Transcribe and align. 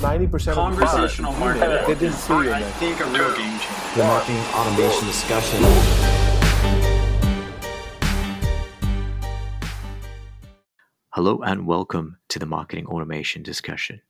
90% 0.00 0.54
Conversational 0.54 1.30
of 1.30 1.38
the 1.38 1.44
marketing. 1.44 1.86
They 1.86 1.94
didn't 1.94 2.16
see 2.16 2.32
you, 2.32 2.50
I 2.50 2.60
man. 2.60 2.72
think 2.72 3.00
a 3.00 3.04
real 3.04 3.36
game 3.36 3.58
changer. 3.58 3.96
the 3.96 4.04
marketing 4.04 4.42
automation 4.54 5.06
discussion. 5.06 5.62
Hello 11.10 11.42
and 11.42 11.66
welcome 11.66 12.16
to 12.30 12.38
the 12.38 12.46
Marketing 12.46 12.86
Automation 12.86 13.42
Discussion. 13.42 14.00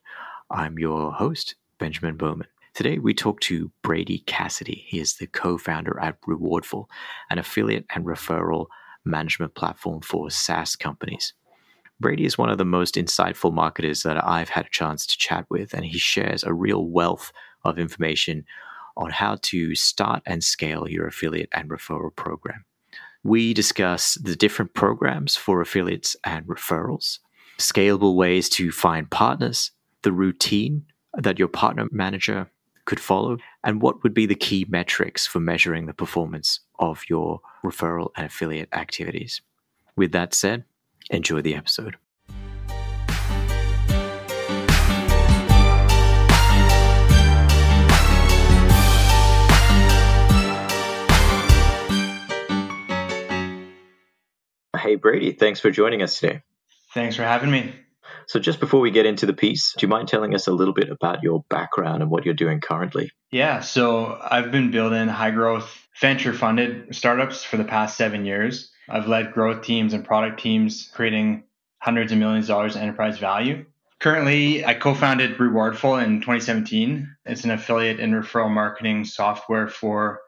I'm 0.48 0.78
your 0.78 1.10
host, 1.10 1.56
Benjamin 1.78 2.16
Bowman. 2.16 2.46
Today 2.74 2.98
we 2.98 3.12
talk 3.12 3.40
to 3.40 3.72
Brady 3.82 4.18
Cassidy. 4.26 4.84
He 4.86 5.00
is 5.00 5.16
the 5.16 5.26
co 5.26 5.58
founder 5.58 5.98
at 6.00 6.20
Rewardful, 6.20 6.86
an 7.30 7.40
affiliate 7.40 7.86
and 7.92 8.04
referral 8.04 8.66
management 9.04 9.56
platform 9.56 10.02
for 10.02 10.30
SaaS 10.30 10.76
companies. 10.76 11.34
Brady 12.00 12.24
is 12.24 12.38
one 12.38 12.48
of 12.48 12.58
the 12.58 12.64
most 12.64 12.94
insightful 12.94 13.52
marketers 13.52 14.02
that 14.02 14.24
I've 14.24 14.48
had 14.48 14.66
a 14.66 14.70
chance 14.70 15.04
to 15.06 15.18
chat 15.18 15.44
with, 15.50 15.74
and 15.74 15.84
he 15.84 15.98
shares 15.98 16.42
a 16.42 16.54
real 16.54 16.86
wealth 16.86 17.30
of 17.64 17.78
information 17.78 18.44
on 18.96 19.10
how 19.10 19.36
to 19.42 19.74
start 19.74 20.22
and 20.26 20.42
scale 20.42 20.88
your 20.88 21.06
affiliate 21.06 21.50
and 21.52 21.68
referral 21.68 22.14
program. 22.14 22.64
We 23.22 23.52
discuss 23.52 24.14
the 24.14 24.34
different 24.34 24.72
programs 24.72 25.36
for 25.36 25.60
affiliates 25.60 26.16
and 26.24 26.46
referrals, 26.46 27.18
scalable 27.58 28.14
ways 28.14 28.48
to 28.50 28.72
find 28.72 29.10
partners, 29.10 29.70
the 30.02 30.12
routine 30.12 30.86
that 31.14 31.38
your 31.38 31.48
partner 31.48 31.86
manager 31.90 32.50
could 32.86 33.00
follow, 33.00 33.36
and 33.62 33.82
what 33.82 34.02
would 34.02 34.14
be 34.14 34.24
the 34.24 34.34
key 34.34 34.64
metrics 34.68 35.26
for 35.26 35.38
measuring 35.38 35.84
the 35.84 35.92
performance 35.92 36.60
of 36.78 37.02
your 37.10 37.40
referral 37.62 38.08
and 38.16 38.24
affiliate 38.26 38.70
activities. 38.72 39.42
With 39.96 40.12
that 40.12 40.32
said, 40.32 40.64
enjoy 41.10 41.42
the 41.42 41.54
episode. 41.54 41.96
Hey, 54.76 54.96
Brady, 54.96 55.32
thanks 55.32 55.60
for 55.60 55.70
joining 55.70 56.02
us 56.02 56.18
today. 56.18 56.42
Thanks 56.94 57.14
for 57.14 57.22
having 57.22 57.50
me. 57.50 57.74
So, 58.26 58.40
just 58.40 58.60
before 58.60 58.80
we 58.80 58.90
get 58.90 59.06
into 59.06 59.26
the 59.26 59.32
piece, 59.32 59.74
do 59.76 59.84
you 59.84 59.88
mind 59.88 60.08
telling 60.08 60.34
us 60.34 60.46
a 60.46 60.52
little 60.52 60.74
bit 60.74 60.88
about 60.88 61.22
your 61.22 61.44
background 61.50 62.02
and 62.02 62.10
what 62.10 62.24
you're 62.24 62.34
doing 62.34 62.60
currently? 62.60 63.10
Yeah, 63.30 63.60
so 63.60 64.18
I've 64.20 64.50
been 64.50 64.70
building 64.70 65.08
high 65.08 65.30
growth 65.30 65.86
venture 66.00 66.32
funded 66.32 66.94
startups 66.94 67.44
for 67.44 67.56
the 67.56 67.64
past 67.64 67.96
seven 67.96 68.24
years. 68.24 68.72
I've 68.90 69.06
led 69.06 69.32
growth 69.32 69.62
teams 69.62 69.92
and 69.92 70.04
product 70.04 70.40
teams 70.40 70.90
creating 70.92 71.44
hundreds 71.78 72.12
of 72.12 72.18
millions 72.18 72.46
of 72.46 72.54
dollars 72.56 72.76
in 72.76 72.82
enterprise 72.82 73.18
value. 73.18 73.64
Currently, 74.00 74.64
I 74.64 74.74
co 74.74 74.94
founded 74.94 75.36
Rewardful 75.36 76.02
in 76.02 76.20
2017. 76.20 77.16
It's 77.26 77.44
an 77.44 77.50
affiliate 77.50 78.00
and 78.00 78.14
referral 78.14 78.50
marketing 78.50 79.04
software 79.04 79.68
for 79.68 80.20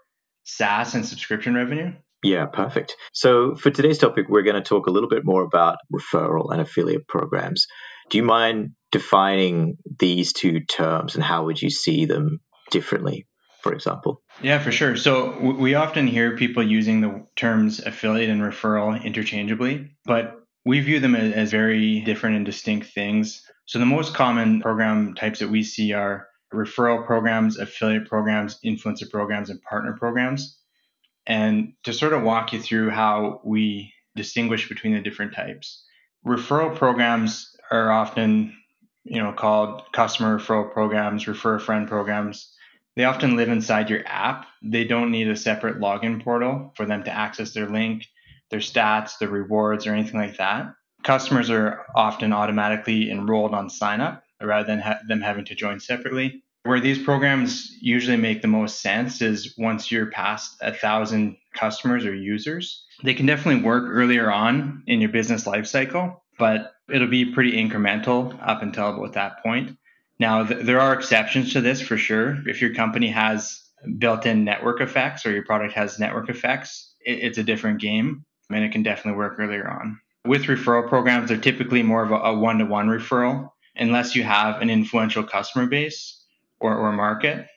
SaaS 0.44 0.94
and 0.94 1.06
subscription 1.06 1.54
revenue. 1.54 1.92
Yeah, 2.22 2.46
perfect. 2.46 2.96
So, 3.12 3.56
for 3.56 3.70
today's 3.70 3.98
topic, 3.98 4.26
we're 4.28 4.42
going 4.42 4.62
to 4.62 4.68
talk 4.68 4.86
a 4.86 4.90
little 4.90 5.08
bit 5.08 5.24
more 5.24 5.42
about 5.42 5.78
referral 5.92 6.52
and 6.52 6.60
affiliate 6.60 7.08
programs. 7.08 7.66
Do 8.10 8.18
you 8.18 8.24
mind 8.24 8.72
defining 8.90 9.78
these 9.98 10.32
two 10.32 10.60
terms 10.60 11.14
and 11.14 11.24
how 11.24 11.46
would 11.46 11.60
you 11.60 11.70
see 11.70 12.04
them 12.04 12.40
differently, 12.70 13.26
for 13.62 13.72
example? 13.72 14.22
Yeah, 14.42 14.58
for 14.58 14.72
sure. 14.72 14.96
So 14.96 15.38
we 15.38 15.74
often 15.74 16.06
hear 16.06 16.36
people 16.36 16.62
using 16.62 17.00
the 17.00 17.24
terms 17.36 17.80
affiliate 17.80 18.30
and 18.30 18.42
referral 18.42 19.02
interchangeably, 19.02 19.90
but 20.04 20.42
we 20.64 20.80
view 20.80 21.00
them 21.00 21.14
as, 21.14 21.50
very 21.50 22.00
different 22.00 22.36
and 22.36 22.44
distinct 22.44 22.88
things. 22.88 23.42
So 23.66 23.78
the 23.78 23.86
most 23.86 24.14
common 24.14 24.60
program 24.60 25.14
types 25.14 25.38
that 25.38 25.48
we 25.48 25.62
see 25.62 25.92
are 25.92 26.28
referral 26.52 27.06
programs, 27.06 27.58
affiliate 27.58 28.08
programs, 28.08 28.58
influencer 28.64 29.10
programs, 29.10 29.50
and 29.50 29.62
partner 29.62 29.96
programs. 29.98 30.58
And 31.26 31.74
to 31.84 31.92
sort 31.92 32.12
of 32.12 32.22
walk 32.22 32.52
you 32.52 32.60
through 32.60 32.90
how 32.90 33.40
we 33.44 33.92
distinguish 34.16 34.68
between 34.68 34.94
the 34.94 35.00
different 35.00 35.34
types. 35.34 35.84
Referral 36.26 36.74
programs 36.76 37.56
are 37.70 37.90
often, 37.90 38.56
you 39.04 39.22
know, 39.22 39.32
called 39.32 39.82
customer 39.92 40.38
referral 40.38 40.72
programs, 40.72 41.26
refer 41.26 41.56
a 41.56 41.60
friend 41.60 41.88
programs. 41.88 42.51
They 42.96 43.04
often 43.04 43.36
live 43.36 43.48
inside 43.48 43.88
your 43.88 44.02
app. 44.06 44.46
They 44.62 44.84
don't 44.84 45.10
need 45.10 45.28
a 45.28 45.36
separate 45.36 45.78
login 45.80 46.22
portal 46.22 46.72
for 46.76 46.84
them 46.84 47.04
to 47.04 47.10
access 47.10 47.52
their 47.52 47.68
link, 47.68 48.06
their 48.50 48.60
stats, 48.60 49.18
their 49.18 49.30
rewards, 49.30 49.86
or 49.86 49.94
anything 49.94 50.20
like 50.20 50.36
that. 50.36 50.74
Customers 51.02 51.50
are 51.50 51.86
often 51.96 52.32
automatically 52.32 53.10
enrolled 53.10 53.54
on 53.54 53.70
sign 53.70 54.00
up 54.00 54.22
rather 54.40 54.66
than 54.66 54.80
ha- 54.80 55.00
them 55.08 55.20
having 55.20 55.44
to 55.46 55.54
join 55.54 55.80
separately. 55.80 56.42
Where 56.64 56.80
these 56.80 57.02
programs 57.02 57.76
usually 57.80 58.16
make 58.16 58.40
the 58.40 58.48
most 58.48 58.80
sense 58.80 59.20
is 59.20 59.54
once 59.58 59.90
you're 59.90 60.06
past 60.06 60.56
a 60.60 60.72
thousand 60.72 61.36
customers 61.54 62.04
or 62.04 62.14
users. 62.14 62.86
They 63.02 63.14
can 63.14 63.26
definitely 63.26 63.64
work 63.64 63.84
earlier 63.88 64.30
on 64.30 64.84
in 64.86 65.00
your 65.00 65.10
business 65.10 65.44
lifecycle, 65.44 66.18
but 66.38 66.72
it'll 66.88 67.08
be 67.08 67.32
pretty 67.32 67.52
incremental 67.52 68.38
up 68.46 68.62
until 68.62 68.94
about 68.94 69.14
that 69.14 69.42
point. 69.42 69.76
Now, 70.22 70.44
th- 70.44 70.64
there 70.64 70.78
are 70.78 70.92
exceptions 70.94 71.52
to 71.52 71.60
this 71.60 71.80
for 71.80 71.96
sure. 71.96 72.38
If 72.46 72.62
your 72.62 72.72
company 72.72 73.08
has 73.08 73.60
built 73.98 74.24
in 74.24 74.44
network 74.44 74.80
effects 74.80 75.26
or 75.26 75.32
your 75.32 75.44
product 75.44 75.74
has 75.74 75.98
network 75.98 76.28
effects, 76.28 76.94
it- 77.04 77.18
it's 77.24 77.38
a 77.38 77.42
different 77.42 77.80
game 77.80 78.24
and 78.48 78.62
it 78.64 78.70
can 78.70 78.84
definitely 78.84 79.18
work 79.18 79.34
earlier 79.40 79.68
on. 79.68 79.98
With 80.24 80.44
referral 80.44 80.88
programs, 80.88 81.28
they're 81.28 81.38
typically 81.38 81.82
more 81.82 82.04
of 82.04 82.12
a 82.12 82.38
one 82.38 82.58
to 82.58 82.66
one 82.66 82.86
referral 82.86 83.50
unless 83.74 84.14
you 84.14 84.22
have 84.22 84.62
an 84.62 84.70
influential 84.70 85.24
customer 85.24 85.66
base 85.66 86.24
or, 86.60 86.76
or 86.76 86.92
market. 86.92 87.48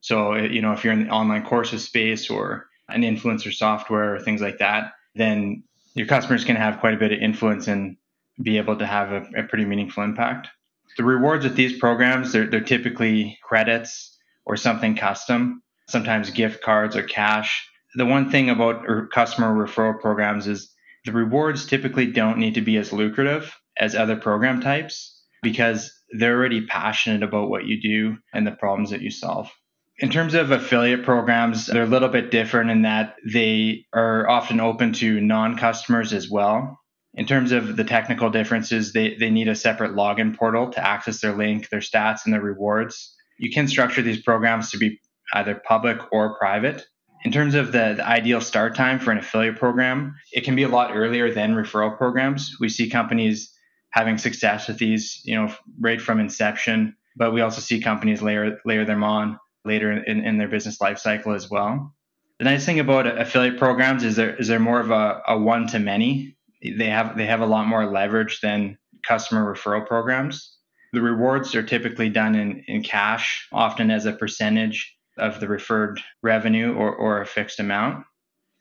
So, 0.00 0.36
you 0.36 0.62
know, 0.62 0.72
if 0.72 0.82
you're 0.82 0.94
in 0.94 1.04
the 1.04 1.10
online 1.10 1.44
courses 1.44 1.84
space 1.84 2.30
or 2.30 2.70
an 2.88 3.02
influencer 3.02 3.52
software 3.52 4.14
or 4.14 4.20
things 4.20 4.40
like 4.40 4.56
that, 4.56 4.94
then 5.16 5.64
your 5.92 6.06
customers 6.06 6.46
can 6.46 6.56
have 6.56 6.80
quite 6.80 6.94
a 6.94 6.96
bit 6.96 7.12
of 7.12 7.18
influence 7.20 7.68
and 7.68 7.98
be 8.42 8.56
able 8.56 8.76
to 8.78 8.86
have 8.86 9.12
a, 9.12 9.26
a 9.36 9.42
pretty 9.42 9.66
meaningful 9.66 10.02
impact. 10.02 10.48
The 10.96 11.04
rewards 11.04 11.44
with 11.44 11.56
these 11.56 11.78
programs, 11.78 12.32
they're, 12.32 12.46
they're 12.46 12.60
typically 12.60 13.38
credits 13.42 14.18
or 14.44 14.56
something 14.56 14.96
custom, 14.96 15.62
sometimes 15.88 16.30
gift 16.30 16.62
cards 16.62 16.96
or 16.96 17.02
cash. 17.02 17.68
The 17.94 18.06
one 18.06 18.30
thing 18.30 18.50
about 18.50 18.84
customer 19.12 19.54
referral 19.54 20.00
programs 20.00 20.46
is 20.46 20.72
the 21.04 21.12
rewards 21.12 21.66
typically 21.66 22.06
don't 22.06 22.38
need 22.38 22.54
to 22.54 22.60
be 22.60 22.76
as 22.76 22.92
lucrative 22.92 23.56
as 23.78 23.94
other 23.94 24.16
program 24.16 24.60
types 24.60 25.22
because 25.42 25.92
they're 26.18 26.36
already 26.36 26.66
passionate 26.66 27.22
about 27.22 27.48
what 27.48 27.64
you 27.64 27.80
do 27.80 28.16
and 28.34 28.46
the 28.46 28.52
problems 28.52 28.90
that 28.90 29.00
you 29.00 29.10
solve. 29.10 29.50
In 29.98 30.10
terms 30.10 30.34
of 30.34 30.50
affiliate 30.50 31.04
programs, 31.04 31.66
they're 31.66 31.82
a 31.82 31.86
little 31.86 32.08
bit 32.08 32.30
different 32.30 32.70
in 32.70 32.82
that 32.82 33.16
they 33.24 33.84
are 33.92 34.28
often 34.28 34.58
open 34.58 34.94
to 34.94 35.20
non 35.20 35.56
customers 35.56 36.12
as 36.12 36.30
well. 36.30 36.79
In 37.14 37.26
terms 37.26 37.52
of 37.52 37.76
the 37.76 37.84
technical 37.84 38.30
differences, 38.30 38.92
they, 38.92 39.16
they 39.16 39.30
need 39.30 39.48
a 39.48 39.54
separate 39.54 39.94
login 39.94 40.36
portal 40.36 40.70
to 40.70 40.86
access 40.86 41.20
their 41.20 41.36
link, 41.36 41.68
their 41.68 41.80
stats, 41.80 42.20
and 42.24 42.32
their 42.32 42.40
rewards. 42.40 43.16
You 43.38 43.50
can 43.50 43.66
structure 43.66 44.02
these 44.02 44.22
programs 44.22 44.70
to 44.70 44.78
be 44.78 45.00
either 45.34 45.60
public 45.66 45.98
or 46.12 46.38
private. 46.38 46.86
In 47.24 47.32
terms 47.32 47.54
of 47.54 47.72
the, 47.72 47.94
the 47.96 48.06
ideal 48.06 48.40
start 48.40 48.74
time 48.74 48.98
for 48.98 49.10
an 49.10 49.18
affiliate 49.18 49.58
program, 49.58 50.14
it 50.32 50.44
can 50.44 50.56
be 50.56 50.62
a 50.62 50.68
lot 50.68 50.92
earlier 50.94 51.32
than 51.32 51.54
referral 51.54 51.96
programs. 51.96 52.56
We 52.60 52.68
see 52.68 52.88
companies 52.88 53.52
having 53.90 54.16
success 54.18 54.68
with 54.68 54.78
these, 54.78 55.20
you 55.24 55.34
know, 55.34 55.52
right 55.80 56.00
from 56.00 56.20
inception. 56.20 56.96
But 57.16 57.32
we 57.32 57.40
also 57.40 57.60
see 57.60 57.80
companies 57.80 58.22
layer 58.22 58.58
layer 58.64 58.84
them 58.84 59.02
on 59.02 59.38
later 59.64 59.92
in, 59.92 60.24
in 60.24 60.38
their 60.38 60.48
business 60.48 60.80
life 60.80 60.98
cycle 60.98 61.34
as 61.34 61.50
well. 61.50 61.94
The 62.38 62.44
nice 62.44 62.64
thing 62.64 62.80
about 62.80 63.06
affiliate 63.06 63.58
programs 63.58 64.04
is 64.04 64.16
there 64.16 64.34
is 64.36 64.48
they're 64.48 64.58
more 64.58 64.80
of 64.80 64.90
a, 64.90 65.20
a 65.26 65.38
one 65.38 65.66
to 65.68 65.78
many. 65.78 66.36
They 66.62 66.90
have 66.90 67.16
they 67.16 67.26
have 67.26 67.40
a 67.40 67.46
lot 67.46 67.66
more 67.66 67.86
leverage 67.86 68.40
than 68.40 68.78
customer 69.06 69.52
referral 69.52 69.86
programs. 69.86 70.56
The 70.92 71.00
rewards 71.00 71.54
are 71.54 71.62
typically 71.62 72.08
done 72.08 72.34
in, 72.34 72.64
in 72.66 72.82
cash, 72.82 73.46
often 73.52 73.90
as 73.90 74.06
a 74.06 74.12
percentage 74.12 74.96
of 75.18 75.38
the 75.38 75.48
referred 75.48 76.00
revenue 76.22 76.74
or, 76.74 76.94
or 76.94 77.20
a 77.20 77.26
fixed 77.26 77.60
amount. 77.60 78.04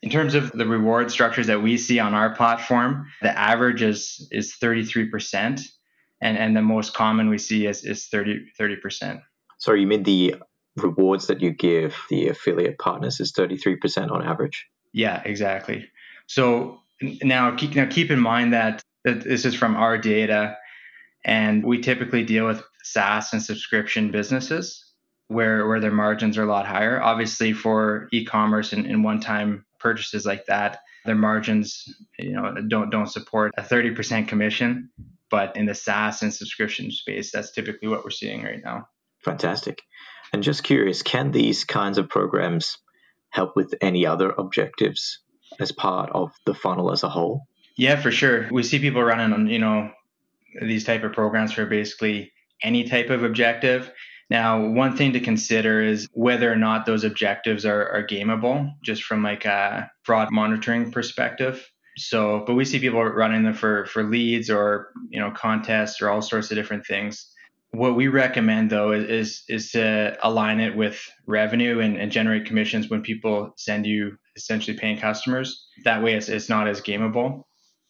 In 0.02 0.10
terms 0.10 0.36
of 0.36 0.52
the 0.52 0.66
reward 0.66 1.12
structures 1.12 1.48
that 1.48 1.62
we 1.62 1.78
see 1.78 2.00
on 2.00 2.14
our 2.14 2.34
platform, 2.36 3.08
the 3.22 3.38
average 3.38 3.82
is 3.82 4.28
is 4.32 4.56
33%, 4.62 5.62
and, 6.22 6.38
and 6.38 6.56
the 6.56 6.62
most 6.62 6.94
common 6.94 7.30
we 7.30 7.38
see 7.38 7.66
is, 7.66 7.84
is 7.84 8.08
30, 8.08 8.46
30%. 8.60 9.22
Sorry, 9.58 9.82
you 9.82 9.88
mean 9.88 10.04
the 10.04 10.36
rewards 10.78 11.28
that 11.28 11.42
you 11.42 11.52
give 11.52 11.98
the 12.10 12.30
affiliate 12.30 12.80
partners 12.80 13.20
is 13.20 13.34
33% 13.34 14.12
on 14.12 14.26
average? 14.26 14.66
Yeah, 14.94 15.22
exactly. 15.26 15.90
So 16.28 16.80
now 17.02 17.56
keep, 17.56 17.76
now 17.76 17.86
keep 17.86 18.12
in 18.12 18.20
mind 18.20 18.54
that, 18.54 18.84
this 19.06 19.46
is 19.46 19.56
from 19.56 19.78
our 19.78 19.98
data, 19.98 20.58
and 21.24 21.64
we 21.64 21.80
typically 21.80 22.24
deal 22.24 22.46
with 22.46 22.62
SaaS 22.84 23.32
and 23.34 23.42
subscription 23.42 24.12
businesses 24.12 24.94
where, 25.30 25.68
where 25.68 25.80
their 25.80 25.92
margins 25.92 26.38
are 26.38 26.44
a 26.44 26.52
lot 26.52 26.68
higher. 26.68 27.02
Obviously, 27.02 27.54
for 27.54 28.10
e-commerce 28.12 28.74
and, 28.74 28.86
and 28.86 29.04
one-time 29.04 29.66
purchases 29.80 30.26
like 30.26 30.46
that, 30.48 30.80
their 31.06 31.16
margins, 31.16 31.86
you 32.18 32.34
know, 32.34 32.54
don't 32.68 32.90
don't 32.90 33.08
support 33.08 33.54
a 33.58 33.62
30% 33.62 34.28
commission. 34.28 34.90
But 35.32 35.56
in 35.56 35.66
the 35.66 35.76
SaaS 35.76 36.24
and 36.24 36.34
subscription 36.34 36.92
space, 36.92 37.32
that's 37.32 37.52
typically 37.52 37.88
what 37.88 38.04
we're 38.04 38.10
seeing 38.10 38.44
right 38.44 38.62
now. 38.64 38.88
Fantastic. 39.24 39.82
And 40.34 40.44
just 40.44 40.64
curious, 40.64 41.04
can 41.04 41.32
these 41.32 41.64
kinds 41.64 41.98
of 41.98 42.10
programs 42.10 42.78
help 43.30 43.56
with 43.56 43.76
any 43.82 44.06
other 44.06 44.32
objectives 44.32 45.20
as 45.60 45.72
part 45.72 46.10
of 46.14 46.32
the 46.46 46.54
funnel 46.54 46.92
as 46.92 47.04
a 47.04 47.10
whole? 47.10 47.48
Yeah, 47.78 47.96
for 47.96 48.12
sure. 48.12 48.48
We 48.52 48.64
see 48.64 48.80
people 48.80 49.04
running 49.04 49.34
on, 49.34 49.48
you 49.48 49.60
know, 49.60 49.92
these 50.62 50.84
type 50.84 51.04
of 51.04 51.14
programs 51.14 51.54
for 51.54 51.66
basically 51.66 52.34
any 52.62 52.84
type 52.84 53.10
of 53.10 53.24
objective. 53.24 53.92
Now, 54.30 54.64
one 54.68 54.96
thing 54.96 55.14
to 55.14 55.20
consider 55.20 55.82
is 55.82 56.08
whether 56.14 56.52
or 56.52 56.56
not 56.56 56.86
those 56.86 57.04
objectives 57.04 57.66
are, 57.66 57.90
are 57.90 58.06
gameable, 58.06 58.74
just 58.84 59.04
from 59.04 59.24
like 59.24 59.46
a 59.46 59.90
fraud 60.04 60.30
monitoring 60.32 60.92
perspective. 60.92 61.68
So, 61.98 62.44
but 62.46 62.54
we 62.54 62.66
see 62.66 62.80
people 62.80 63.04
running 63.04 63.44
them 63.44 63.54
for 63.54 63.86
for 63.88 64.04
leads 64.04 64.50
or 64.50 64.90
you 65.10 65.20
know 65.20 65.32
contests 65.32 66.02
or 66.02 66.10
all 66.10 66.22
sorts 66.22 66.52
of 66.52 66.56
different 66.56 66.86
things. 66.86 67.34
What 67.72 67.96
we 67.96 68.08
recommend 68.08 68.72
though 68.72 68.92
is 68.92 69.06
is, 69.10 69.44
is 69.48 69.72
to 69.72 70.18
align 70.24 70.60
it 70.60 70.76
with 70.76 71.00
revenue 71.28 71.80
and, 71.80 71.98
and 71.98 72.12
generate 72.12 72.46
commissions 72.46 72.90
when 72.90 73.02
people 73.02 73.54
send 73.58 73.86
you 73.86 74.18
essentially 74.36 74.78
paying 74.78 75.00
customers. 75.00 75.68
That 75.84 76.02
way, 76.04 76.16
it's 76.16 76.30
it's 76.30 76.50
not 76.50 76.68
as 76.68 76.82
gameable. 76.82 77.44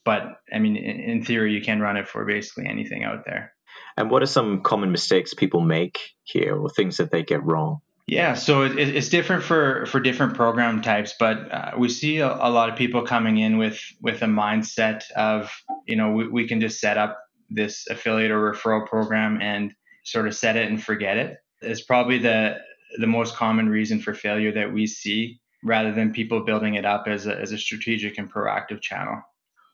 But 0.05 0.23
I 0.53 0.59
mean, 0.59 0.75
in, 0.75 0.99
in 0.99 1.25
theory, 1.25 1.53
you 1.53 1.61
can 1.61 1.79
run 1.79 1.97
it 1.97 2.07
for 2.07 2.25
basically 2.25 2.65
anything 2.65 3.03
out 3.03 3.25
there. 3.25 3.53
And 3.95 4.09
what 4.09 4.23
are 4.23 4.27
some 4.27 4.61
common 4.63 4.91
mistakes 4.91 5.33
people 5.33 5.61
make 5.61 5.99
here 6.23 6.55
or 6.55 6.69
things 6.69 6.97
that 6.97 7.11
they 7.11 7.23
get 7.23 7.43
wrong? 7.43 7.79
Yeah, 8.07 8.33
so 8.33 8.63
it, 8.63 8.77
it's 8.77 9.09
different 9.09 9.43
for 9.43 9.85
for 9.85 9.99
different 9.99 10.33
program 10.33 10.81
types, 10.81 11.13
but 11.19 11.51
uh, 11.51 11.71
we 11.77 11.89
see 11.89 12.17
a, 12.17 12.27
a, 12.27 12.49
lot 12.49 12.69
of 12.69 12.75
people 12.75 13.03
coming 13.03 13.37
in 13.37 13.59
with 13.59 13.79
with 14.01 14.23
a 14.23 14.25
mindset 14.25 15.03
of 15.11 15.51
you 15.85 15.95
know 15.95 16.11
we, 16.11 16.27
we 16.27 16.47
can 16.47 16.59
just 16.59 16.79
set 16.79 16.97
up 16.97 17.19
this 17.49 17.87
affiliate 17.89 18.31
or 18.31 18.51
referral 18.51 18.85
program 18.85 19.41
and 19.41 19.73
sort 20.03 20.27
of 20.27 20.35
set 20.35 20.55
it 20.55 20.69
and 20.69 20.81
forget. 20.81 21.41
It's 21.61 21.81
probably 21.81 22.19
the 22.19 22.57
the 22.97 23.07
most 23.07 23.35
common 23.35 23.69
reason 23.69 23.99
for 23.99 24.13
failure 24.13 24.51
that 24.53 24.73
we 24.73 24.87
see, 24.87 25.39
rather 25.63 25.93
than 25.93 26.11
people 26.11 26.43
building 26.43 26.75
it 26.75 26.85
up 26.85 27.07
as 27.07 27.27
a, 27.27 27.39
as 27.39 27.51
a 27.51 27.57
strategic 27.57 28.17
and 28.17 28.31
proactive 28.31 28.81
channel. 28.81 29.21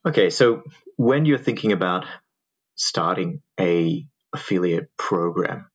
Okay, 0.05 0.29
so 0.29 0.63
when 0.97 1.25
you're 1.25 1.37
thinking 1.37 1.71
about 1.71 2.05
starting 2.75 3.41
a 3.59 4.05
affiliate 4.33 4.89
program, 4.97 5.69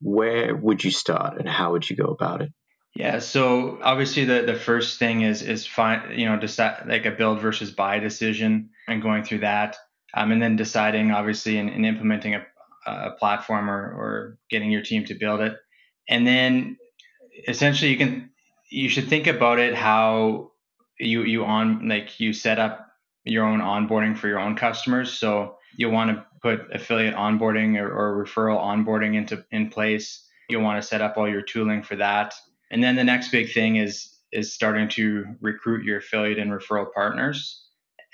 where 0.00 0.56
would 0.56 0.82
you 0.82 0.90
start 0.90 1.38
and 1.38 1.48
how 1.48 1.72
would 1.72 1.88
you 1.88 1.96
go 1.96 2.06
about 2.06 2.42
it? 2.42 2.50
Yeah, 2.94 3.18
so 3.18 3.78
obviously 3.82 4.24
the, 4.24 4.42
the 4.46 4.54
first 4.54 4.98
thing 4.98 5.20
is 5.20 5.42
is 5.42 5.66
find 5.66 6.18
you 6.18 6.26
know 6.26 6.38
decide 6.38 6.84
like 6.88 7.04
a 7.04 7.10
build 7.10 7.40
versus 7.40 7.70
buy 7.70 7.98
decision 7.98 8.70
and 8.88 9.02
going 9.02 9.22
through 9.22 9.40
that, 9.40 9.76
um, 10.14 10.32
and 10.32 10.40
then 10.40 10.56
deciding 10.56 11.10
obviously 11.10 11.58
and, 11.58 11.68
and 11.68 11.84
implementing 11.84 12.34
a, 12.34 12.46
a 12.86 13.10
platform 13.12 13.68
or, 13.70 13.92
or 13.92 14.38
getting 14.50 14.70
your 14.70 14.82
team 14.82 15.04
to 15.04 15.14
build 15.14 15.40
it, 15.40 15.56
and 16.08 16.26
then 16.26 16.76
essentially 17.48 17.90
you 17.90 17.96
can 17.96 18.30
you 18.70 18.88
should 18.88 19.08
think 19.08 19.26
about 19.26 19.58
it 19.58 19.74
how 19.74 20.50
you 20.98 21.22
you 21.22 21.44
on 21.44 21.88
like 21.88 22.18
you 22.20 22.32
set 22.32 22.58
up 22.58 22.86
your 23.24 23.44
own 23.44 23.60
onboarding 23.60 24.16
for 24.16 24.28
your 24.28 24.38
own 24.38 24.56
customers. 24.56 25.12
So 25.12 25.56
you'll 25.76 25.92
want 25.92 26.10
to 26.10 26.24
put 26.42 26.74
affiliate 26.74 27.14
onboarding 27.14 27.78
or, 27.78 27.90
or 27.90 28.24
referral 28.24 28.58
onboarding 28.58 29.16
into 29.16 29.44
in 29.50 29.68
place. 29.68 30.26
You'll 30.48 30.62
want 30.62 30.80
to 30.80 30.86
set 30.86 31.02
up 31.02 31.16
all 31.16 31.28
your 31.28 31.42
tooling 31.42 31.82
for 31.82 31.96
that. 31.96 32.34
And 32.70 32.82
then 32.82 32.96
the 32.96 33.04
next 33.04 33.30
big 33.30 33.52
thing 33.52 33.76
is 33.76 34.12
is 34.32 34.52
starting 34.52 34.88
to 34.88 35.24
recruit 35.40 35.84
your 35.84 35.98
affiliate 35.98 36.38
and 36.38 36.50
referral 36.50 36.92
partners. 36.92 37.65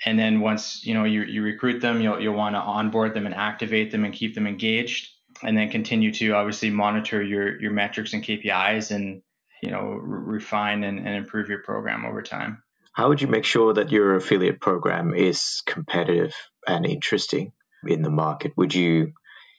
And 0.05 0.19
then 0.19 0.41
once 0.41 0.85
you 0.85 0.93
know 0.93 1.05
you, 1.05 1.23
you 1.23 1.41
recruit 1.41 1.79
them, 1.79 2.01
you'll 2.01 2.19
you'll 2.19 2.35
want 2.35 2.55
to 2.55 2.59
onboard 2.59 3.13
them 3.13 3.25
and 3.25 3.35
activate 3.35 3.91
them 3.91 4.05
and 4.05 4.13
keep 4.13 4.35
them 4.35 4.47
engaged. 4.47 5.09
And 5.41 5.57
then 5.57 5.69
continue 5.69 6.11
to 6.13 6.31
obviously 6.31 6.69
monitor 6.69 7.21
your 7.21 7.61
your 7.61 7.71
metrics 7.71 8.13
and 8.13 8.23
KPIs 8.23 8.91
and 8.91 9.21
you 9.61 9.71
know 9.71 9.81
re- 9.81 10.35
refine 10.35 10.83
and, 10.83 10.99
and 10.99 11.15
improve 11.15 11.49
your 11.49 11.63
program 11.63 12.05
over 12.05 12.21
time. 12.21 12.63
How 12.93 13.09
would 13.09 13.21
you 13.21 13.27
make 13.27 13.45
sure 13.45 13.73
that 13.73 13.91
your 13.91 14.15
affiliate 14.15 14.61
program 14.61 15.15
is 15.15 15.63
competitive 15.65 16.35
and 16.67 16.85
interesting 16.85 17.51
in 17.87 18.03
the 18.03 18.11
market? 18.11 18.53
Would 18.55 18.75
you, 18.75 19.13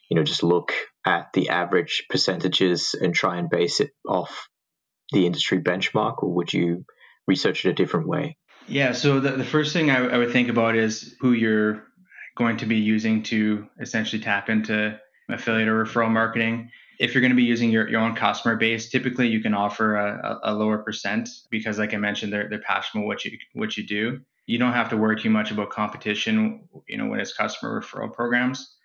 you 0.09 0.15
know, 0.15 0.23
just 0.23 0.41
look 0.41 0.71
at 1.05 1.33
the 1.33 1.49
average 1.49 2.05
percentages 2.09 2.95
and 2.99 3.13
try 3.13 3.37
and 3.37 3.49
base 3.49 3.81
it 3.81 3.91
off 4.07 4.47
the 5.11 5.25
industry 5.25 5.59
benchmark, 5.59 6.23
or 6.23 6.33
would 6.33 6.53
you 6.53 6.85
research 7.27 7.65
it 7.65 7.69
a 7.69 7.73
different 7.73 8.07
way? 8.07 8.37
Yeah, 8.67 8.93
so 8.93 9.19
the, 9.19 9.31
the 9.31 9.45
first 9.45 9.73
thing 9.73 9.91
I, 9.91 10.05
I 10.07 10.17
would 10.17 10.31
think 10.31 10.49
about 10.49 10.75
is 10.75 11.15
who 11.19 11.33
you're 11.33 11.83
going 12.35 12.57
to 12.57 12.65
be 12.65 12.77
using 12.77 13.23
to 13.23 13.67
essentially 13.79 14.21
tap 14.21 14.49
into 14.49 14.99
affiliate 15.29 15.67
or 15.67 15.83
referral 15.83 16.11
marketing 16.11 16.69
if 16.99 17.13
you're 17.13 17.21
going 17.21 17.31
to 17.31 17.35
be 17.35 17.43
using 17.43 17.69
your, 17.69 17.89
your 17.89 18.01
own 18.01 18.15
customer 18.15 18.55
base, 18.55 18.89
typically 18.89 19.27
you 19.27 19.41
can 19.41 19.53
offer 19.53 19.95
a, 19.95 20.39
a, 20.43 20.53
lower 20.53 20.77
percent 20.77 21.29
because, 21.49 21.77
like 21.77 21.93
I 21.93 21.97
mentioned, 21.97 22.31
they're, 22.31 22.49
they're 22.49 22.59
passionate 22.59 23.01
about 23.01 23.07
what 23.07 23.25
you 23.25 23.37
what 23.53 23.77
you 23.77 23.85
do. 23.85 24.21
You 24.45 24.59
don't 24.59 24.73
have 24.73 24.89
to 24.89 24.97
worry 24.97 25.19
too 25.19 25.29
much 25.29 25.51
about 25.51 25.71
competition, 25.71 26.67
you 26.87 26.97
know, 26.97 27.07
when 27.07 27.19
it's 27.19 27.33
customer 27.33 27.81
referral 27.81 28.13
programs, 28.13 28.75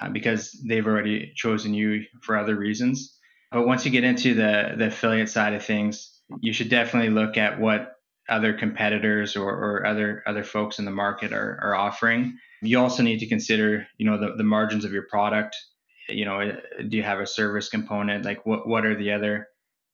uh, 0.00 0.08
because 0.08 0.52
they've 0.66 0.86
already 0.86 1.32
chosen 1.36 1.74
you 1.74 2.04
for 2.22 2.36
other 2.36 2.56
reasons. 2.56 3.16
But 3.52 3.66
once 3.66 3.84
you 3.84 3.90
get 3.90 4.04
into 4.04 4.34
the 4.34 4.74
the 4.76 4.86
affiliate 4.86 5.28
side 5.28 5.54
of 5.54 5.64
things, 5.64 6.20
you 6.40 6.52
should 6.52 6.70
definitely 6.70 7.10
look 7.10 7.36
at 7.36 7.60
what 7.60 7.96
other 8.30 8.54
competitors 8.54 9.36
or, 9.36 9.50
or 9.50 9.86
other 9.86 10.22
other 10.26 10.44
folks 10.44 10.78
in 10.78 10.84
the 10.84 10.90
market 10.90 11.32
are, 11.32 11.58
are 11.62 11.74
offering. 11.74 12.38
You 12.62 12.78
also 12.78 13.02
need 13.02 13.20
to 13.20 13.26
consider, 13.26 13.86
you 13.98 14.06
know, 14.06 14.18
the, 14.18 14.36
the 14.36 14.44
margins 14.44 14.84
of 14.84 14.92
your 14.92 15.02
product. 15.02 15.56
You 16.08 16.24
know 16.24 16.56
do 16.88 16.96
you 16.96 17.02
have 17.02 17.20
a 17.20 17.26
service 17.26 17.68
component? 17.68 18.24
Like 18.24 18.46
what 18.46 18.66
what 18.66 18.86
are 18.86 18.96
the 18.96 19.12
other 19.12 19.48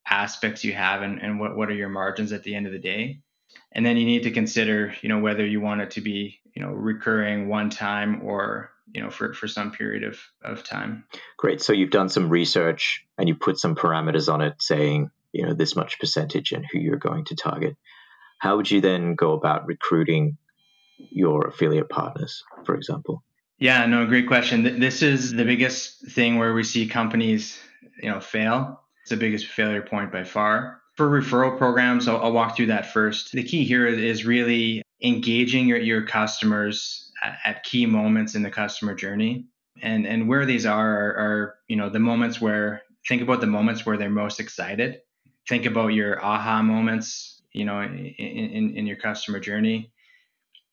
aspects 0.08 0.64
you 0.64 0.72
have 0.72 1.02
and, 1.02 1.20
and 1.20 1.40
what, 1.40 1.56
what 1.56 1.68
are 1.68 1.74
your 1.74 1.88
margins 1.88 2.32
at 2.32 2.42
the 2.44 2.54
end 2.54 2.66
of 2.66 2.72
the 2.72 2.78
day? 2.78 3.20
And 3.72 3.84
then 3.84 3.96
you 3.96 4.06
need 4.06 4.22
to 4.22 4.30
consider 4.30 4.94
you 5.02 5.08
know 5.08 5.18
whether 5.18 5.44
you 5.44 5.60
want 5.60 5.80
it 5.80 5.90
to 5.92 6.00
be 6.00 6.40
you 6.54 6.62
know 6.62 6.70
recurring 6.70 7.48
one 7.48 7.70
time 7.70 8.22
or 8.22 8.70
you 8.92 9.02
know 9.02 9.10
for, 9.10 9.32
for 9.34 9.48
some 9.48 9.72
period 9.72 10.04
of, 10.04 10.18
of 10.42 10.62
time. 10.64 11.04
Great. 11.36 11.60
So 11.60 11.72
you've 11.72 11.90
done 11.90 12.08
some 12.08 12.28
research 12.28 13.04
and 13.18 13.28
you 13.28 13.34
put 13.34 13.58
some 13.58 13.74
parameters 13.74 14.32
on 14.32 14.40
it 14.40 14.54
saying 14.60 15.10
you 15.32 15.44
know 15.44 15.54
this 15.54 15.76
much 15.76 15.98
percentage 15.98 16.52
and 16.52 16.64
who 16.64 16.78
you're 16.78 16.96
going 16.96 17.24
to 17.26 17.36
target 17.36 17.76
how 18.38 18.56
would 18.56 18.70
you 18.70 18.80
then 18.80 19.14
go 19.14 19.32
about 19.32 19.66
recruiting 19.66 20.36
your 21.10 21.46
affiliate 21.46 21.88
partners 21.88 22.42
for 22.64 22.74
example 22.74 23.22
yeah, 23.58 23.86
no, 23.86 24.06
great 24.06 24.26
question. 24.26 24.80
This 24.80 25.02
is 25.02 25.32
the 25.32 25.44
biggest 25.44 26.10
thing 26.10 26.36
where 26.36 26.52
we 26.52 26.62
see 26.62 26.86
companies, 26.86 27.58
you 28.02 28.10
know, 28.10 28.20
fail. 28.20 28.82
It's 29.02 29.10
the 29.10 29.16
biggest 29.16 29.46
failure 29.46 29.82
point 29.82 30.12
by 30.12 30.24
far. 30.24 30.82
For 30.96 31.08
referral 31.08 31.56
programs, 31.56 32.06
I'll, 32.06 32.18
I'll 32.18 32.32
walk 32.32 32.56
through 32.56 32.66
that 32.66 32.92
first. 32.92 33.32
The 33.32 33.42
key 33.42 33.64
here 33.64 33.86
is 33.86 34.26
really 34.26 34.82
engaging 35.02 35.68
your, 35.68 35.78
your 35.78 36.02
customers 36.02 37.10
at, 37.22 37.38
at 37.44 37.62
key 37.62 37.86
moments 37.86 38.34
in 38.34 38.42
the 38.42 38.50
customer 38.50 38.94
journey. 38.94 39.46
And 39.82 40.06
and 40.06 40.26
where 40.26 40.46
these 40.46 40.64
are, 40.64 40.90
are 40.90 41.16
are 41.18 41.54
you 41.68 41.76
know 41.76 41.90
the 41.90 41.98
moments 41.98 42.40
where 42.40 42.82
think 43.06 43.20
about 43.20 43.42
the 43.42 43.46
moments 43.46 43.84
where 43.84 43.98
they're 43.98 44.08
most 44.08 44.40
excited. 44.40 45.00
Think 45.48 45.66
about 45.66 45.88
your 45.88 46.22
aha 46.24 46.62
moments, 46.62 47.35
you 47.56 47.64
know, 47.64 47.80
in, 47.80 48.06
in, 48.06 48.76
in 48.76 48.86
your 48.86 48.96
customer 48.96 49.40
journey 49.40 49.90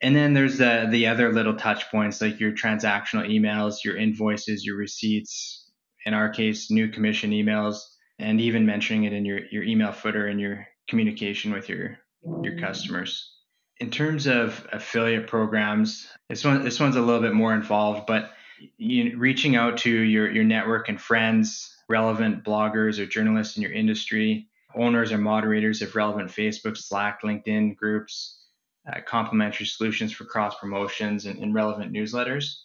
and 0.03 0.13
then 0.13 0.33
there's 0.33 0.57
the 0.57 0.87
the 0.91 1.07
other 1.07 1.31
little 1.31 1.55
touch 1.55 1.89
points 1.89 2.21
like 2.21 2.39
your 2.39 2.51
transactional 2.51 3.27
emails, 3.27 3.85
your 3.85 3.95
invoices, 3.95 4.65
your 4.65 4.75
receipts, 4.75 5.71
in 6.05 6.13
our 6.13 6.29
case, 6.29 6.69
new 6.69 6.89
commission 6.89 7.31
emails, 7.31 7.77
and 8.19 8.41
even 8.41 8.65
mentioning 8.65 9.05
it 9.05 9.13
in 9.13 9.23
your, 9.23 9.39
your 9.49 9.63
email 9.63 9.93
footer 9.93 10.27
and 10.27 10.41
your 10.41 10.67
communication 10.89 11.53
with 11.53 11.69
your 11.69 11.97
your 12.41 12.53
mm-hmm. 12.53 12.65
customers. 12.65 13.31
In 13.79 13.89
terms 13.89 14.27
of 14.27 14.67
affiliate 14.73 15.27
programs, 15.27 16.07
this 16.27 16.43
one 16.43 16.65
this 16.65 16.81
one's 16.81 16.97
a 16.97 17.01
little 17.01 17.21
bit 17.21 17.33
more 17.33 17.53
involved, 17.53 18.05
but 18.05 18.31
you, 18.77 19.17
reaching 19.17 19.55
out 19.55 19.77
to 19.79 19.89
your 19.89 20.29
your 20.29 20.43
network 20.43 20.89
and 20.89 20.99
friends, 20.99 21.73
relevant 21.87 22.43
bloggers 22.43 22.99
or 22.99 23.05
journalists 23.05 23.55
in 23.55 23.63
your 23.63 23.71
industry, 23.71 24.49
owners 24.75 25.12
or 25.12 25.18
moderators 25.18 25.82
of 25.82 25.96
relevant 25.96 26.30
Facebook, 26.30 26.77
Slack, 26.77 27.22
LinkedIn 27.24 27.75
groups, 27.75 28.39
uh, 28.88 29.00
complementary 29.06 29.65
solutions 29.65 30.12
for 30.12 30.25
cross 30.25 30.56
promotions 30.60 31.25
and, 31.25 31.39
and, 31.39 31.53
relevant 31.53 31.94
newsletters. 31.94 32.56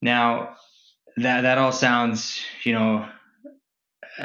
Now, 0.00 0.56
that 1.16 1.42
that 1.42 1.58
all 1.58 1.72
sounds, 1.72 2.40
you 2.64 2.72
know, 2.72 3.08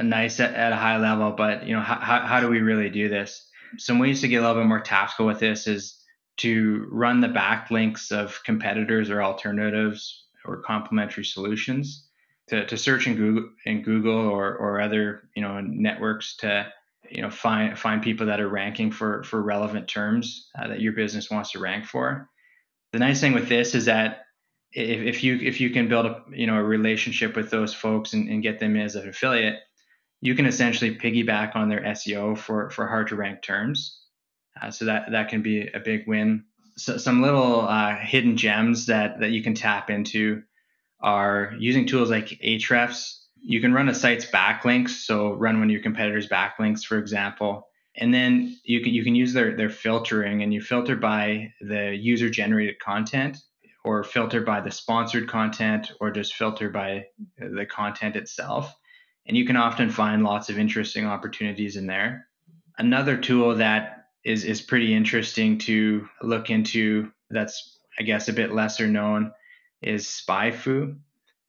nice 0.01 0.39
at, 0.39 0.53
at 0.53 0.72
a 0.72 0.75
high 0.75 0.98
level, 0.98 1.31
but 1.31 1.65
you 1.65 1.75
know, 1.75 1.81
how, 1.81 2.25
how 2.25 2.39
do 2.39 2.50
we 2.50 2.60
really 2.60 2.89
do 2.89 3.10
this? 3.10 3.48
Some 3.77 4.00
ways 4.00 4.22
to 4.22 4.27
get 4.27 4.38
a 4.38 4.41
little 4.41 4.62
bit 4.62 4.67
more 4.67 4.81
tactical 4.81 5.25
with 5.25 5.39
this 5.39 5.67
is 5.67 6.00
to 6.38 6.88
run 6.91 7.19
the 7.19 7.27
backlinks 7.27 8.12
of 8.12 8.39
competitors 8.46 9.10
or 9.10 9.22
alternatives 9.22 10.25
or 10.46 10.62
complementary 10.62 11.25
solutions 11.25 12.08
to, 12.50 12.65
to 12.65 12.77
search 12.77 13.08
in 13.08 13.15
Google 13.15 13.50
in 13.65 13.81
Google 13.81 14.27
or, 14.27 14.55
or 14.55 14.81
other 14.81 15.29
you 15.36 15.41
know 15.41 15.62
networks 15.62 16.36
to 16.38 16.67
you 17.09 17.21
know 17.21 17.29
find 17.29 17.77
find 17.77 18.01
people 18.01 18.27
that 18.27 18.39
are 18.39 18.49
ranking 18.49 18.91
for 18.91 19.23
for 19.23 19.41
relevant 19.41 19.87
terms 19.87 20.49
uh, 20.57 20.67
that 20.67 20.81
your 20.81 20.93
business 20.93 21.29
wants 21.29 21.51
to 21.51 21.59
rank 21.59 21.85
for 21.85 22.29
the 22.91 22.99
nice 22.99 23.21
thing 23.21 23.33
with 23.33 23.49
this 23.49 23.75
is 23.75 23.85
that 23.85 24.25
if, 24.71 25.15
if 25.15 25.23
you 25.23 25.37
if 25.41 25.61
you 25.61 25.69
can 25.69 25.87
build 25.87 26.05
a 26.05 26.23
you 26.31 26.47
know 26.47 26.55
a 26.55 26.63
relationship 26.63 27.35
with 27.35 27.49
those 27.49 27.73
folks 27.73 28.13
and, 28.13 28.29
and 28.29 28.43
get 28.43 28.59
them 28.59 28.75
as 28.75 28.95
an 28.95 29.07
affiliate, 29.07 29.59
you 30.21 30.35
can 30.35 30.45
essentially 30.45 30.95
piggyback 30.95 31.55
on 31.55 31.69
their 31.69 31.81
SEO 31.81 32.37
for 32.37 32.69
for 32.69 32.87
hard 32.87 33.07
to 33.07 33.15
rank 33.15 33.41
terms. 33.41 33.99
Uh, 34.61 34.71
so 34.71 34.85
that 34.85 35.11
that 35.11 35.29
can 35.29 35.41
be 35.41 35.67
a 35.67 35.79
big 35.79 36.07
win. 36.07 36.45
So 36.77 36.97
some 36.97 37.21
little 37.21 37.61
uh, 37.61 37.95
hidden 37.95 38.37
gems 38.37 38.87
that 38.87 39.19
that 39.19 39.31
you 39.31 39.43
can 39.43 39.53
tap 39.53 39.89
into 39.89 40.43
are 41.01 41.53
using 41.57 41.87
tools 41.87 42.09
like 42.09 42.39
Ahrefs. 42.43 43.18
You 43.41 43.62
can 43.62 43.74
run 43.74 43.89
a 43.89 43.96
site's 43.96 44.25
backlinks, 44.25 44.89
so 44.89 45.34
run 45.34 45.60
one 45.60 45.69
of 45.69 45.72
your 45.72 45.81
competitors' 45.81 46.27
backlinks, 46.27 46.84
for 46.84 46.98
example, 46.98 47.67
and 47.96 48.13
then 48.13 48.58
you 48.63 48.81
can 48.81 48.93
you 48.93 49.03
can 49.03 49.15
use 49.15 49.34
their 49.34 49.55
their 49.55 49.69
filtering, 49.69 50.43
and 50.43 50.53
you 50.53 50.62
filter 50.62 50.96
by 50.96 51.53
the 51.62 51.96
user 51.96 52.29
generated 52.29 52.79
content, 52.79 53.38
or 53.84 54.03
filter 54.03 54.41
by 54.41 54.62
the 54.62 54.72
sponsored 54.72 55.27
content, 55.27 55.91
or 56.00 56.12
just 56.12 56.36
filter 56.36 56.69
by 56.69 57.05
the 57.38 57.65
content 57.65 58.15
itself. 58.15 58.74
And 59.25 59.38
you 59.38 59.46
can 59.46 59.58
often 59.58 59.89
find 59.89 60.24
lots 60.24 60.50
of 60.50 60.58
interesting 60.58 61.05
opportunities 61.05 61.75
in 61.75 61.88
there. 61.88 62.27
Another 62.77 63.17
tool 63.17 63.55
that 63.55 64.05
is 64.24 64.43
is 64.43 64.62
pretty 64.62 64.93
interesting 64.93 65.58
to 65.60 66.08
look 66.22 66.50
into 66.50 67.12
that's 67.29 67.79
I 68.00 68.03
guess 68.03 68.29
a 68.29 68.34
bit 68.34 68.53
lesser 68.53 68.88
known 68.88 69.31
is 69.81 70.05
SpyFu. 70.05 70.98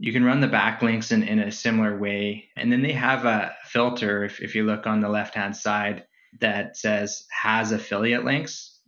You 0.01 0.13
can 0.13 0.25
run 0.25 0.41
the 0.41 0.49
backlinks 0.49 1.13
in, 1.13 1.23
in 1.23 1.39
a 1.39 1.53
similar 1.53 1.97
way. 1.97 2.49
And 2.57 2.73
then 2.73 2.83
they 2.83 2.93
have 2.93 3.27
a 3.27 3.55
filter, 3.65 4.25
if, 4.25 4.41
if 4.41 4.55
you 4.55 4.65
look 4.65 4.87
on 4.87 5.01
the 5.01 5.09
left 5.09 5.35
hand 5.35 5.55
side, 5.55 6.05
that 6.41 6.77
says 6.77 7.27
has 7.31 7.73
affiliate 7.73 8.25
links. 8.25 8.79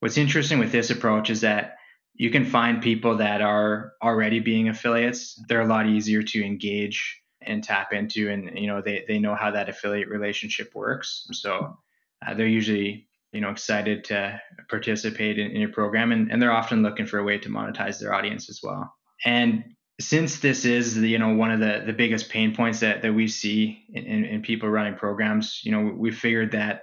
What's 0.00 0.16
interesting 0.16 0.58
with 0.58 0.72
this 0.72 0.90
approach 0.90 1.28
is 1.28 1.40
that 1.42 1.76
you 2.14 2.30
can 2.30 2.44
find 2.44 2.82
people 2.82 3.16
that 3.18 3.42
are 3.42 3.92
already 4.02 4.40
being 4.40 4.68
affiliates. 4.68 5.40
They're 5.48 5.60
a 5.60 5.66
lot 5.66 5.86
easier 5.86 6.22
to 6.22 6.44
engage 6.44 7.20
and 7.42 7.62
tap 7.62 7.92
into, 7.92 8.30
and 8.30 8.58
you 8.58 8.66
know 8.66 8.80
they 8.80 9.04
they 9.08 9.18
know 9.18 9.34
how 9.34 9.50
that 9.50 9.68
affiliate 9.68 10.08
relationship 10.08 10.74
works. 10.74 11.26
So 11.32 11.78
uh, 12.26 12.34
they're 12.34 12.46
usually 12.46 13.08
you 13.32 13.40
know 13.40 13.50
excited 13.50 14.04
to 14.04 14.40
participate 14.68 15.38
in, 15.38 15.50
in 15.50 15.60
your 15.60 15.72
program 15.72 16.12
and, 16.12 16.30
and 16.30 16.40
they're 16.40 16.52
often 16.52 16.82
looking 16.82 17.06
for 17.06 17.18
a 17.18 17.24
way 17.24 17.38
to 17.38 17.48
monetize 17.48 18.00
their 18.00 18.14
audience 18.14 18.48
as 18.48 18.60
well 18.62 18.94
and 19.24 19.64
since 20.00 20.38
this 20.38 20.64
is 20.64 20.96
you 20.96 21.18
know 21.18 21.34
one 21.34 21.50
of 21.50 21.60
the 21.60 21.82
the 21.84 21.92
biggest 21.92 22.28
pain 22.28 22.54
points 22.54 22.80
that 22.80 23.02
that 23.02 23.12
we 23.12 23.28
see 23.28 23.84
in, 23.92 24.04
in, 24.04 24.24
in 24.24 24.42
people 24.42 24.68
running 24.68 24.94
programs 24.94 25.60
you 25.64 25.72
know 25.72 25.92
we 25.96 26.10
figured 26.10 26.52
that 26.52 26.82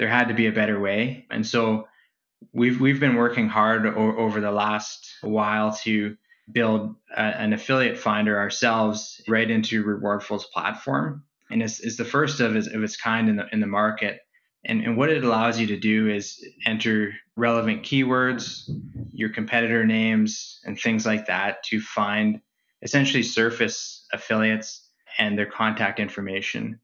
there 0.00 0.08
had 0.08 0.28
to 0.28 0.34
be 0.34 0.46
a 0.46 0.52
better 0.52 0.80
way. 0.80 1.26
And 1.30 1.46
so 1.46 1.86
we've 2.54 2.80
we've 2.80 2.98
been 2.98 3.16
working 3.16 3.48
hard 3.48 3.86
o- 3.86 4.16
over 4.16 4.40
the 4.40 4.50
last 4.50 5.12
while 5.20 5.74
to 5.84 6.16
build 6.50 6.96
a, 7.14 7.20
an 7.20 7.52
affiliate 7.52 7.98
finder 7.98 8.36
ourselves 8.38 9.20
right 9.28 9.48
into 9.48 9.84
rewardful's 9.84 10.46
platform. 10.46 11.22
And 11.50 11.62
it's, 11.62 11.80
it's 11.80 11.96
the 11.96 12.04
first 12.06 12.40
of 12.40 12.56
its, 12.56 12.66
of 12.68 12.82
its 12.82 12.96
kind 12.96 13.28
in 13.28 13.36
the 13.36 13.46
in 13.52 13.60
the 13.60 13.66
market. 13.66 14.20
And, 14.64 14.82
and 14.82 14.96
what 14.96 15.10
it 15.10 15.22
allows 15.22 15.60
you 15.60 15.66
to 15.68 15.78
do 15.78 16.08
is 16.08 16.42
enter 16.64 17.12
relevant 17.36 17.82
keywords, 17.82 18.70
your 19.12 19.28
competitor 19.28 19.84
names, 19.84 20.60
and 20.64 20.80
things 20.80 21.04
like 21.04 21.26
that 21.26 21.62
to 21.64 21.80
find 21.80 22.40
essentially 22.82 23.22
surface 23.22 24.06
affiliates 24.12 24.88
and 25.18 25.38
their 25.38 25.46
contact 25.46 26.00
information. 26.00 26.80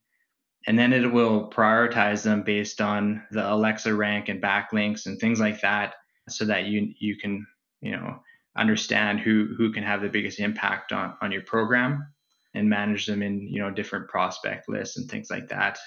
And 0.67 0.79
then 0.79 0.93
it 0.93 1.13
will 1.13 1.49
prioritize 1.51 2.23
them 2.23 2.43
based 2.43 2.81
on 2.81 3.23
the 3.31 3.53
Alexa 3.53 3.95
rank 3.95 4.29
and 4.29 4.43
backlinks 4.43 5.07
and 5.07 5.19
things 5.19 5.39
like 5.39 5.61
that 5.61 5.95
so 6.29 6.45
that 6.45 6.65
you 6.65 6.93
you 6.99 7.17
can, 7.17 7.47
you 7.81 7.93
know, 7.93 8.19
understand 8.57 9.21
who 9.21 9.55
who 9.57 9.73
can 9.73 9.85
have 9.85 10.03
the 10.03 10.09
biggest 10.09 10.41
impact 10.41 10.93
on, 10.93 11.15
on 11.23 11.31
your 11.31 11.43
program 11.43 12.07
and 12.55 12.69
manage 12.69 13.07
them 13.07 13.23
in, 13.23 13.47
you 13.49 13.61
know, 13.61 13.71
different 13.71 14.09
prospect 14.09 14.69
lists 14.69 14.97
and 14.97 15.09
things 15.09 15.31
like 15.31 15.49
that. 15.49 15.79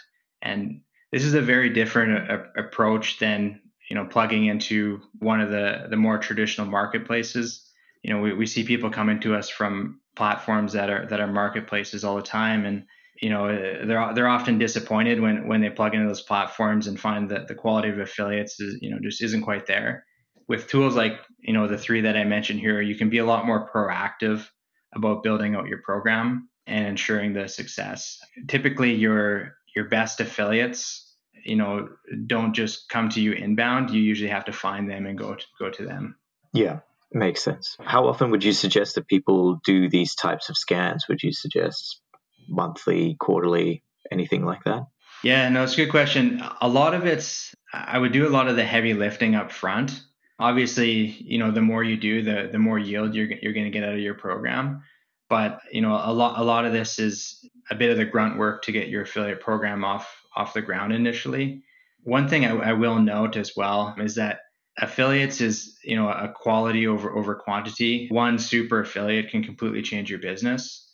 And 0.42 0.82
this 1.12 1.24
is 1.24 1.34
a 1.34 1.42
very 1.42 1.70
different 1.70 2.30
a, 2.30 2.46
approach 2.58 3.20
than 3.20 3.60
you 3.90 3.96
know 3.96 4.06
plugging 4.06 4.46
into 4.46 5.02
one 5.20 5.42
of 5.42 5.50
the 5.50 5.88
the 5.90 5.98
more 5.98 6.18
traditional 6.18 6.68
marketplaces 6.68 7.69
you 8.04 8.14
know 8.14 8.22
we, 8.22 8.34
we 8.34 8.46
see 8.46 8.64
people 8.64 8.90
coming 8.90 9.20
to 9.22 9.36
us 9.36 9.50
from 9.50 10.00
platforms 10.20 10.74
that 10.74 10.90
are 10.90 11.06
that 11.08 11.22
are 11.22 11.28
marketplaces 11.28 12.04
all 12.04 12.18
the 12.18 12.22
time. 12.22 12.66
And 12.66 12.84
you 13.22 13.30
know 13.30 13.48
uh, 13.48 13.86
they're 13.86 14.14
they're 14.14 14.28
often 14.28 14.58
disappointed 14.58 15.22
when 15.22 15.48
when 15.48 15.62
they 15.62 15.70
plug 15.70 15.96
into 15.96 16.08
those 16.08 16.22
platforms 16.22 16.88
and 16.88 17.00
find 17.00 17.30
that 17.30 17.48
the 17.48 17.56
quality 17.56 17.90
of 17.90 18.00
affiliates 18.00 18.60
is 18.60 18.78
you 18.82 18.92
know 18.92 19.00
just 19.02 19.24
isn't 19.24 19.44
quite 19.44 19.66
there. 19.66 20.06
With 20.48 20.68
tools 20.68 20.96
like 20.96 21.14
you 21.40 21.54
know 21.54 21.68
the 21.68 21.78
three 21.78 22.02
that 22.02 22.18
i 22.18 22.24
mentioned 22.24 22.60
here 22.60 22.82
you 22.82 22.96
can 22.96 23.10
be 23.10 23.20
a 23.20 23.26
lot 23.26 23.46
more 23.46 23.70
proactive 23.74 24.48
about 24.94 25.24
building 25.24 25.56
out 25.56 25.68
your 25.68 25.82
program 25.84 26.50
and 26.68 26.86
ensuring 26.88 27.34
the 27.34 27.48
success. 27.48 28.20
Typically 28.48 28.94
your 28.94 29.54
your 29.76 29.88
best 29.88 30.20
affiliates 30.20 31.06
you 31.46 31.56
know 31.56 31.88
don't 32.28 32.54
just 32.54 32.90
come 32.90 33.08
to 33.10 33.22
you 33.22 33.32
inbound. 33.32 33.90
You 33.92 34.02
usually 34.02 34.32
have 34.32 34.46
to 34.46 34.52
find 34.52 34.90
them 34.90 35.06
and 35.06 35.18
go 35.18 35.36
to, 35.36 35.46
go 35.60 35.70
to 35.70 35.86
them. 35.86 36.18
Yeah 36.52 36.80
makes 37.12 37.44
sense. 37.44 37.76
How 37.80 38.08
often 38.08 38.32
would 38.32 38.44
you 38.44 38.54
suggest 38.54 38.96
that 38.96 39.08
people 39.08 39.60
do 39.66 39.90
these 39.90 40.16
types 40.16 40.50
of 40.50 40.58
scans? 40.58 41.08
Would 41.08 41.24
you 41.24 41.32
suggest 41.32 42.02
monthly 42.48 43.16
quarterly 43.20 43.84
anything 44.12 44.46
like 44.46 44.64
that? 44.66 44.84
Yeah 45.24 45.50
no 45.50 45.64
it's 45.64 45.74
a 45.74 45.78
good 45.78 45.92
question. 45.92 46.42
A 46.62 46.68
lot 46.68 46.94
of 46.94 47.06
it's 47.06 47.54
i 47.72 47.98
would 47.98 48.12
do 48.12 48.28
a 48.28 48.30
lot 48.30 48.48
of 48.48 48.56
the 48.56 48.64
heavy 48.64 48.94
lifting 48.94 49.36
up 49.36 49.52
front. 49.52 50.02
Obviously 50.40 51.18
you 51.20 51.38
know 51.38 51.52
the 51.52 51.62
more 51.62 51.84
you 51.84 51.98
do 51.98 52.22
the 52.22 52.50
the 52.52 52.60
more 52.60 52.80
yield 52.80 53.14
you're, 53.14 53.28
you're 53.42 53.54
going 53.54 53.66
to 53.66 53.72
get 53.72 53.84
out 53.84 53.94
of 53.94 54.00
your 54.00 54.16
program. 54.16 54.84
But 55.30 55.62
you 55.72 55.82
know 55.82 55.94
a 55.94 56.14
lot 56.14 56.40
a 56.40 56.44
lot 56.44 56.66
of 56.66 56.74
this 56.74 57.00
is 57.00 57.48
a 57.70 57.76
bit 57.76 57.92
of 57.92 57.98
the 57.98 58.06
grunt 58.06 58.38
work 58.38 58.64
to 58.64 58.72
get 58.72 58.90
your 58.90 59.04
affiliate 59.04 59.42
program 59.42 59.84
off 59.84 60.10
off 60.36 60.54
the 60.54 60.62
ground 60.62 60.94
initially. 60.94 61.64
One 62.04 62.28
thing 62.28 62.46
I, 62.46 62.56
I 62.56 62.74
will 62.74 63.00
note 63.00 63.36
as 63.36 63.54
well 63.56 63.96
is 64.00 64.16
that 64.16 64.40
affiliates 64.82 65.42
is 65.42 65.78
you 65.84 65.96
know 65.96 66.10
a 66.10 66.30
quality 66.30 66.88
over 66.88 67.16
over 67.16 67.36
quantity. 67.36 68.08
One 68.10 68.38
super 68.40 68.82
affiliate 68.82 69.30
can 69.30 69.44
completely 69.44 69.82
change 69.82 70.10
your 70.10 70.20
business, 70.20 70.94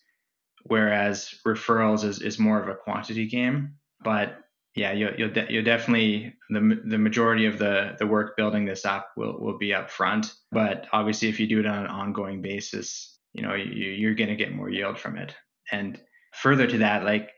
whereas 0.63 1.34
referrals 1.46 2.04
is, 2.04 2.22
is 2.22 2.39
more 2.39 2.62
of 2.62 2.68
a 2.68 2.75
quantity 2.75 3.27
game. 3.27 3.75
But 4.04 4.38
yeah, 4.75 4.92
you'll 4.92 5.13
you'll, 5.15 5.32
de- 5.32 5.48
you'll 5.50 5.63
definitely 5.63 6.34
the 6.50 6.82
the 6.86 6.98
majority 6.98 7.46
of 7.46 7.58
the 7.58 7.96
the 7.98 8.08
work 8.08 8.36
building 8.36 8.65
this 8.65 8.86
up 8.86 9.12
will 9.15 9.39
will 9.39 9.58
be 9.58 9.74
up 9.74 9.89
front. 9.89 10.34
But 10.51 10.88
obviously, 10.92 11.30
if 11.30 11.39
you 11.39 11.48
do 11.48 11.60
it 11.60 11.65
on 11.65 11.86
an 11.86 11.88
ongoing 11.88 12.42
basis, 12.42 13.18
you 13.34 13.44
know 13.44 13.54
you, 13.54 13.89
you're 13.89 14.15
going 14.15 14.30
to 14.30 14.36
get 14.36 14.54
more 14.54 14.70
yield 14.70 15.00
from 15.00 15.18
it. 15.18 15.34
And 15.72 16.00
further 16.34 16.68
to 16.68 16.80
that, 16.80 17.06
like 17.06 17.32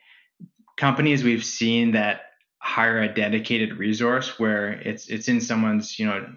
companies 0.77 1.24
we've 1.24 1.46
seen 1.46 1.92
that 1.92 2.22
hire 2.67 3.00
a 3.00 3.13
dedicated 3.13 3.77
resource 3.77 4.38
where 4.38 4.74
it's 4.74 5.07
it's 5.07 5.29
in 5.29 5.39
someone's 5.39 5.97
you 5.97 6.05
know 6.05 6.27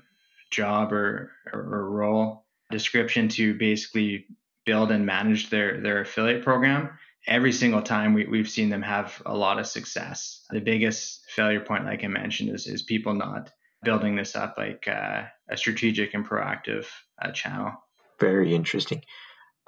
job 0.52 0.92
or, 0.92 1.32
or, 1.52 1.90
role 1.90 2.44
description 2.70 3.28
to 3.28 3.54
basically 3.54 4.26
build 4.64 4.92
and 4.92 5.04
manage 5.04 5.50
their 5.50 5.80
their 5.80 6.00
affiliate 6.00 6.44
program. 6.44 6.90
Every 7.26 7.52
single 7.52 7.82
time 7.82 8.14
we, 8.14 8.26
we've 8.26 8.48
seen 8.48 8.70
them 8.70 8.82
have 8.82 9.20
a 9.26 9.36
lot 9.36 9.58
of 9.58 9.66
success. 9.66 10.44
The 10.50 10.60
biggest 10.60 11.24
failure 11.34 11.60
point 11.60 11.84
like 11.84 12.04
i 12.04 12.06
mentioned 12.06 12.54
is, 12.54 12.66
is 12.66 12.82
people 12.82 13.12
not 13.12 13.50
building 13.82 14.14
this 14.14 14.36
up 14.36 14.54
like 14.56 14.86
uh, 14.86 15.24
a 15.50 15.56
strategic 15.56 16.14
and 16.14 16.26
proactive 16.26 16.86
uh, 17.20 17.32
channel. 17.32 17.72
Very 18.20 18.54
interesting. 18.54 19.02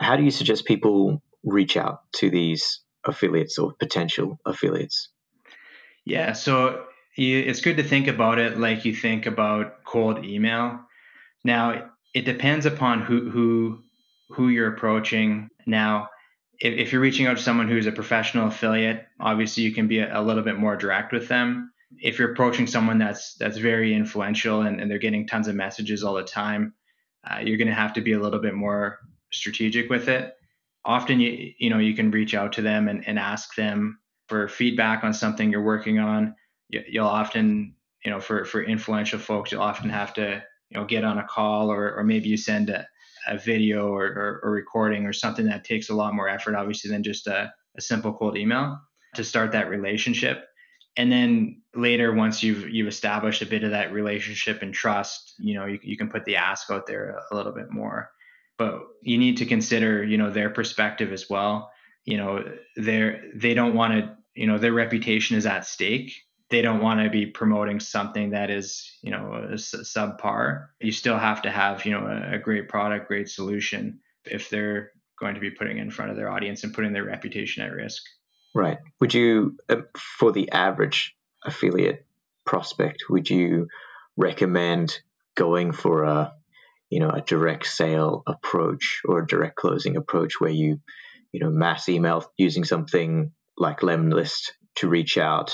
How 0.00 0.16
do 0.16 0.22
you 0.22 0.30
suggest 0.30 0.64
people 0.64 1.22
reach 1.44 1.76
out 1.76 2.02
to 2.18 2.30
these 2.30 2.80
affiliates 3.04 3.58
or 3.58 3.74
potential 3.78 4.38
affiliates? 4.46 5.08
Yeah, 6.04 6.32
so 6.32 6.84
it's 7.16 7.60
good 7.60 7.76
to 7.76 7.84
think 7.84 8.08
about 8.08 8.38
it 8.38 8.58
like 8.58 8.84
you 8.84 8.94
think 8.94 9.26
about 9.26 9.84
cold 9.84 10.24
email. 10.24 10.80
Now, 11.44 11.90
it 12.14 12.24
depends 12.24 12.66
upon 12.66 13.02
who 13.02 13.30
who 13.30 13.82
who 14.30 14.48
you're 14.48 14.72
approaching. 14.72 15.48
Now, 15.66 16.08
if, 16.58 16.74
if 16.74 16.92
you're 16.92 17.00
reaching 17.00 17.26
out 17.26 17.36
to 17.36 17.42
someone 17.42 17.68
who's 17.68 17.86
a 17.86 17.92
professional 17.92 18.48
affiliate, 18.48 19.06
obviously 19.20 19.62
you 19.62 19.72
can 19.72 19.88
be 19.88 19.98
a, 19.98 20.20
a 20.20 20.22
little 20.22 20.42
bit 20.42 20.58
more 20.58 20.76
direct 20.76 21.12
with 21.12 21.28
them. 21.28 21.72
If 22.00 22.18
you're 22.18 22.32
approaching 22.32 22.66
someone 22.66 22.98
that's 22.98 23.34
that's 23.34 23.58
very 23.58 23.94
influential 23.94 24.62
and, 24.62 24.80
and 24.80 24.90
they're 24.90 24.98
getting 24.98 25.26
tons 25.26 25.48
of 25.48 25.54
messages 25.54 26.02
all 26.02 26.14
the 26.14 26.24
time, 26.24 26.74
uh, 27.28 27.38
you're 27.38 27.58
going 27.58 27.68
to 27.68 27.74
have 27.74 27.92
to 27.94 28.00
be 28.00 28.12
a 28.12 28.20
little 28.20 28.40
bit 28.40 28.54
more 28.54 28.98
strategic 29.30 29.88
with 29.88 30.08
it 30.08 30.34
often 30.84 31.20
you 31.20 31.52
you 31.58 31.70
know 31.70 31.78
you 31.78 31.94
can 31.94 32.10
reach 32.10 32.34
out 32.34 32.52
to 32.52 32.62
them 32.62 32.88
and, 32.88 33.06
and 33.06 33.18
ask 33.18 33.54
them 33.54 33.98
for 34.28 34.48
feedback 34.48 35.04
on 35.04 35.12
something 35.12 35.50
you're 35.50 35.62
working 35.62 35.98
on 35.98 36.34
you, 36.68 36.82
you'll 36.88 37.06
often 37.06 37.74
you 38.04 38.10
know 38.10 38.20
for 38.20 38.44
for 38.44 38.62
influential 38.62 39.18
folks 39.18 39.52
you'll 39.52 39.62
often 39.62 39.90
have 39.90 40.14
to 40.14 40.42
you 40.70 40.78
know 40.78 40.84
get 40.84 41.04
on 41.04 41.18
a 41.18 41.26
call 41.26 41.70
or 41.70 41.94
or 41.94 42.04
maybe 42.04 42.28
you 42.28 42.36
send 42.36 42.70
a, 42.70 42.86
a 43.28 43.38
video 43.38 43.88
or, 43.88 44.04
or, 44.04 44.40
or 44.44 44.50
recording 44.50 45.04
or 45.04 45.12
something 45.12 45.46
that 45.46 45.64
takes 45.64 45.90
a 45.90 45.94
lot 45.94 46.14
more 46.14 46.28
effort 46.28 46.54
obviously 46.54 46.90
than 46.90 47.02
just 47.02 47.26
a, 47.26 47.52
a 47.76 47.80
simple 47.80 48.12
cold 48.12 48.36
email 48.36 48.78
to 49.14 49.24
start 49.24 49.52
that 49.52 49.68
relationship 49.68 50.46
and 50.96 51.10
then 51.10 51.62
later 51.74 52.14
once 52.14 52.42
you've 52.42 52.68
you've 52.68 52.88
established 52.88 53.42
a 53.42 53.46
bit 53.46 53.64
of 53.64 53.70
that 53.70 53.92
relationship 53.92 54.62
and 54.62 54.74
trust 54.74 55.34
you 55.38 55.54
know 55.54 55.66
you, 55.66 55.78
you 55.82 55.96
can 55.96 56.08
put 56.08 56.24
the 56.24 56.36
ask 56.36 56.70
out 56.70 56.86
there 56.86 57.10
a, 57.10 57.34
a 57.34 57.36
little 57.36 57.52
bit 57.52 57.70
more 57.70 58.10
but 58.58 58.82
you 59.02 59.18
need 59.18 59.36
to 59.38 59.46
consider, 59.46 60.04
you 60.04 60.16
know, 60.16 60.30
their 60.30 60.50
perspective 60.50 61.12
as 61.12 61.28
well. 61.28 61.72
You 62.04 62.16
know, 62.16 62.44
they're 62.76 63.22
they 63.34 63.54
don't 63.54 63.74
want 63.74 63.92
to, 63.94 64.16
you 64.34 64.46
know, 64.46 64.58
their 64.58 64.72
reputation 64.72 65.36
is 65.36 65.46
at 65.46 65.66
stake. 65.66 66.12
They 66.50 66.62
don't 66.62 66.82
want 66.82 67.00
to 67.00 67.08
be 67.08 67.26
promoting 67.26 67.80
something 67.80 68.30
that 68.30 68.50
is, 68.50 68.98
you 69.02 69.10
know, 69.10 69.48
subpar. 69.54 70.66
You 70.80 70.92
still 70.92 71.18
have 71.18 71.42
to 71.42 71.50
have, 71.50 71.86
you 71.86 71.92
know, 71.92 72.06
a, 72.06 72.34
a 72.34 72.38
great 72.38 72.68
product, 72.68 73.08
great 73.08 73.28
solution 73.28 74.00
if 74.24 74.50
they're 74.50 74.90
going 75.18 75.34
to 75.34 75.40
be 75.40 75.50
putting 75.50 75.78
in 75.78 75.90
front 75.90 76.10
of 76.10 76.16
their 76.16 76.30
audience 76.30 76.64
and 76.64 76.74
putting 76.74 76.92
their 76.92 77.04
reputation 77.04 77.62
at 77.62 77.72
risk. 77.72 78.02
Right. 78.54 78.78
Would 79.00 79.14
you, 79.14 79.56
uh, 79.68 79.82
for 79.96 80.32
the 80.32 80.50
average 80.50 81.14
affiliate 81.44 82.04
prospect, 82.44 83.04
would 83.08 83.30
you 83.30 83.68
recommend 84.16 85.00
going 85.34 85.72
for 85.72 86.04
a 86.04 86.32
you 86.90 87.00
know 87.00 87.08
a 87.08 87.22
direct 87.22 87.66
sale 87.66 88.22
approach 88.26 89.00
or 89.06 89.20
a 89.20 89.26
direct 89.26 89.56
closing 89.56 89.96
approach 89.96 90.40
where 90.40 90.50
you 90.50 90.80
you 91.32 91.40
know 91.40 91.50
mass 91.50 91.88
email 91.88 92.24
using 92.36 92.64
something 92.64 93.32
like 93.56 93.80
Lemlist 93.80 94.50
to 94.76 94.88
reach 94.88 95.18
out 95.18 95.52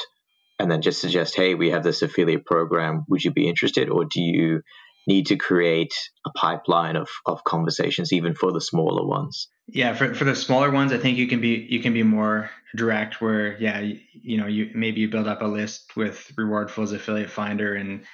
and 0.58 0.70
then 0.70 0.82
just 0.82 1.00
suggest 1.00 1.36
hey 1.36 1.54
we 1.54 1.70
have 1.70 1.82
this 1.82 2.02
affiliate 2.02 2.44
program. 2.44 3.04
Would 3.08 3.24
you 3.24 3.30
be 3.30 3.48
interested? 3.48 3.88
Or 3.88 4.04
do 4.04 4.20
you 4.20 4.62
need 5.06 5.26
to 5.26 5.36
create 5.36 5.94
a 6.26 6.30
pipeline 6.30 6.94
of, 6.94 7.08
of 7.24 7.42
conversations 7.42 8.12
even 8.12 8.34
for 8.34 8.52
the 8.52 8.60
smaller 8.60 9.06
ones? 9.06 9.48
Yeah 9.66 9.94
for, 9.94 10.14
for 10.14 10.24
the 10.24 10.34
smaller 10.34 10.70
ones 10.70 10.92
i 10.92 10.98
think 10.98 11.18
you 11.18 11.26
can 11.26 11.40
be 11.40 11.66
you 11.68 11.80
can 11.80 11.92
be 11.92 12.02
more 12.02 12.50
direct 12.76 13.20
where 13.20 13.58
yeah 13.58 13.80
you, 13.80 14.00
you 14.12 14.38
know 14.38 14.46
you 14.46 14.70
maybe 14.74 15.00
you 15.00 15.08
build 15.08 15.28
up 15.28 15.42
a 15.42 15.46
list 15.46 15.96
with 15.96 16.32
rewardful's 16.38 16.92
affiliate 16.92 17.30
finder 17.30 17.74
and 17.74 18.04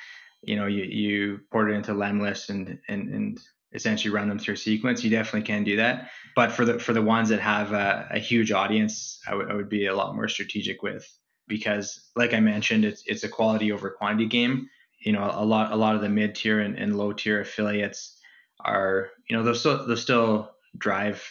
you 0.42 0.56
know 0.56 0.66
you, 0.66 0.85
you 0.85 1.40
port 1.52 1.71
it 1.71 1.75
into 1.75 1.92
lemlist 1.92 2.50
and, 2.50 2.78
and 2.88 3.09
and 3.09 3.38
essentially 3.75 4.14
run 4.14 4.28
them 4.28 4.38
through 4.38 4.57
sequence 4.57 5.02
you 5.04 5.11
definitely 5.11 5.43
can 5.43 5.64
do 5.64 5.76
that. 5.76 6.11
But 6.37 6.52
for 6.52 6.64
the 6.64 6.78
for 6.78 6.93
the 6.93 7.02
ones 7.02 7.28
that 7.28 7.40
have 7.40 7.73
a, 7.73 8.09
a 8.11 8.19
huge 8.19 8.52
audience 8.52 9.21
I, 9.26 9.33
w- 9.33 9.49
I 9.50 9.54
would 9.54 9.69
be 9.69 9.87
a 9.87 9.95
lot 9.95 10.14
more 10.14 10.28
strategic 10.28 10.83
with 10.83 11.07
because 11.47 12.09
like 12.16 12.33
i 12.33 12.40
mentioned 12.40 12.85
it's 12.85 13.02
it's 13.07 13.25
a 13.25 13.28
quality 13.28 13.73
over 13.73 13.90
quantity 13.90 14.26
game. 14.26 14.69
You 15.00 15.12
know 15.12 15.31
a 15.33 15.45
lot 15.45 15.73
a 15.73 15.76
lot 15.76 15.95
of 15.95 16.00
the 16.00 16.09
mid 16.09 16.35
tier 16.35 16.61
and, 16.61 16.78
and 16.78 16.97
low 16.97 17.12
tier 17.12 17.40
affiliates 17.40 18.19
are 18.64 19.11
you 19.28 19.37
know 19.37 19.43
they'll 19.43 19.54
still 19.54 19.87
they'll 19.87 19.97
still 19.97 20.50
drive 20.78 21.23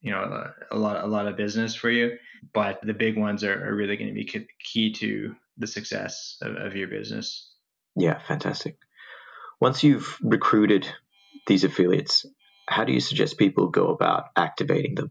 you 0.00 0.12
know 0.12 0.50
a, 0.70 0.76
lot 0.76 1.02
a 1.02 1.06
lot 1.06 1.26
of 1.26 1.36
business 1.36 1.74
for 1.74 1.90
you 1.90 2.16
but 2.52 2.80
the 2.82 2.94
big 2.94 3.18
ones 3.18 3.42
are, 3.42 3.66
are 3.66 3.74
really 3.74 3.96
going 3.96 4.08
to 4.08 4.14
be 4.14 4.46
key 4.62 4.92
to 4.92 5.34
the 5.58 5.66
success 5.66 6.36
of, 6.42 6.54
of 6.56 6.76
your 6.76 6.88
business. 6.88 7.52
Yeah 7.96 8.20
fantastic. 8.26 8.76
Once 9.60 9.82
you've 9.82 10.18
recruited 10.22 10.86
these 11.46 11.64
affiliates 11.64 12.26
how 12.68 12.84
do 12.84 12.92
you 12.92 13.00
suggest 13.00 13.38
people 13.38 13.68
go 13.68 13.88
about 13.88 14.26
activating 14.36 14.94
them 14.94 15.10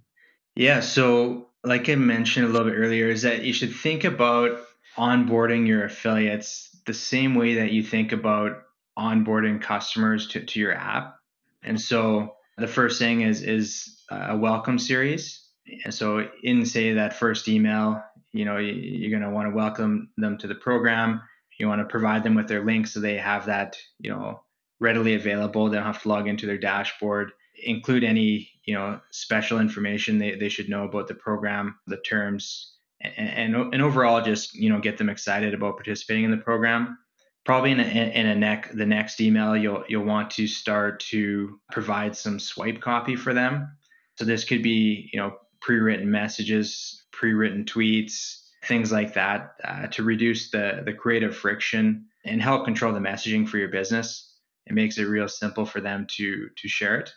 yeah 0.55 0.79
so 0.79 1.47
like 1.63 1.89
i 1.89 1.95
mentioned 1.95 2.45
a 2.45 2.49
little 2.49 2.69
bit 2.69 2.77
earlier 2.77 3.09
is 3.09 3.23
that 3.23 3.43
you 3.43 3.53
should 3.53 3.73
think 3.73 4.03
about 4.03 4.59
onboarding 4.97 5.67
your 5.67 5.85
affiliates 5.85 6.69
the 6.85 6.93
same 6.93 7.35
way 7.35 7.55
that 7.55 7.71
you 7.71 7.83
think 7.83 8.11
about 8.11 8.63
onboarding 8.97 9.61
customers 9.61 10.27
to, 10.27 10.45
to 10.45 10.59
your 10.59 10.73
app. 10.73 11.17
And 11.63 11.79
so 11.79 12.35
the 12.57 12.67
first 12.67 12.99
thing 12.99 13.21
is 13.21 13.41
is 13.41 14.03
a 14.09 14.37
welcome 14.37 14.79
series. 14.79 15.41
And 15.83 15.93
so 15.93 16.27
in 16.43 16.65
say 16.65 16.93
that 16.93 17.17
first 17.17 17.47
email, 17.47 18.01
you 18.31 18.45
know, 18.45 18.57
you're 18.57 19.09
going 19.09 19.29
to 19.29 19.35
want 19.35 19.49
to 19.49 19.55
welcome 19.55 20.09
them 20.17 20.37
to 20.37 20.47
the 20.47 20.55
program. 20.55 21.21
You 21.57 21.67
want 21.67 21.81
to 21.81 21.85
provide 21.85 22.23
them 22.23 22.35
with 22.35 22.47
their 22.47 22.63
link 22.63 22.87
so 22.87 22.99
they 22.99 23.17
have 23.17 23.47
that, 23.47 23.77
you 23.99 24.11
know, 24.11 24.41
readily 24.79 25.15
available. 25.15 25.69
They 25.69 25.77
don't 25.77 25.85
have 25.85 26.01
to 26.03 26.09
log 26.09 26.27
into 26.27 26.45
their 26.45 26.57
dashboard. 26.57 27.31
Include 27.63 28.03
any, 28.03 28.49
you 28.65 28.73
know, 28.73 28.99
special 29.11 29.59
information 29.59 30.17
they, 30.17 30.35
they 30.35 30.49
should 30.49 30.69
know 30.69 30.83
about 30.83 31.07
the 31.07 31.15
program, 31.15 31.77
the 31.87 31.97
terms, 31.97 32.75
and, 33.01 33.55
and, 33.55 33.73
and 33.73 33.81
overall 33.81 34.21
just 34.21 34.53
you 34.55 34.69
know 34.69 34.79
get 34.79 34.97
them 34.97 35.09
excited 35.09 35.53
about 35.53 35.75
participating 35.75 36.23
in 36.23 36.31
the 36.31 36.37
program 36.37 36.97
probably 37.45 37.71
in 37.71 37.79
a, 37.79 37.83
in 37.83 38.25
a 38.25 38.35
neck 38.35 38.71
the 38.73 38.85
next 38.85 39.21
email 39.21 39.55
you'll 39.55 39.83
you'll 39.87 40.05
want 40.05 40.31
to 40.31 40.47
start 40.47 40.99
to 40.99 41.59
provide 41.71 42.15
some 42.15 42.39
swipe 42.39 42.81
copy 42.81 43.15
for 43.15 43.33
them 43.33 43.69
so 44.17 44.25
this 44.25 44.43
could 44.43 44.63
be 44.63 45.09
you 45.11 45.19
know 45.19 45.35
pre-written 45.61 46.09
messages 46.09 47.03
pre-written 47.11 47.63
tweets 47.65 48.41
things 48.65 48.91
like 48.91 49.13
that 49.13 49.55
uh, 49.63 49.87
to 49.87 50.03
reduce 50.03 50.49
the 50.51 50.81
the 50.85 50.93
creative 50.93 51.35
friction 51.35 52.05
and 52.25 52.41
help 52.41 52.65
control 52.65 52.93
the 52.93 52.99
messaging 52.99 53.47
for 53.47 53.57
your 53.57 53.69
business 53.69 54.34
it 54.65 54.73
makes 54.73 54.97
it 54.97 55.03
real 55.03 55.27
simple 55.27 55.65
for 55.65 55.81
them 55.81 56.07
to 56.09 56.49
to 56.55 56.67
share 56.67 56.97
it 56.99 57.11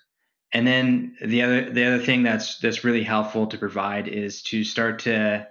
and 0.52 0.66
then 0.66 1.16
the 1.22 1.42
other 1.42 1.70
the 1.70 1.84
other 1.84 1.98
thing 1.98 2.22
that's 2.22 2.58
that's 2.58 2.84
really 2.84 3.02
helpful 3.02 3.46
to 3.46 3.58
provide 3.58 4.08
is 4.08 4.42
to 4.44 4.64
start 4.64 5.00
to 5.00 5.46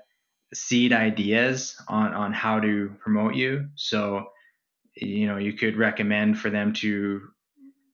seed 0.54 0.94
ideas 0.94 1.76
on 1.88 2.14
on 2.14 2.34
how 2.34 2.60
to 2.60 2.92
promote 3.00 3.36
you. 3.36 3.68
So, 3.76 4.28
you 4.96 5.28
know, 5.28 5.38
you 5.38 5.54
could 5.54 5.78
recommend 5.78 6.40
for 6.40 6.50
them 6.50 6.74
to 6.74 7.22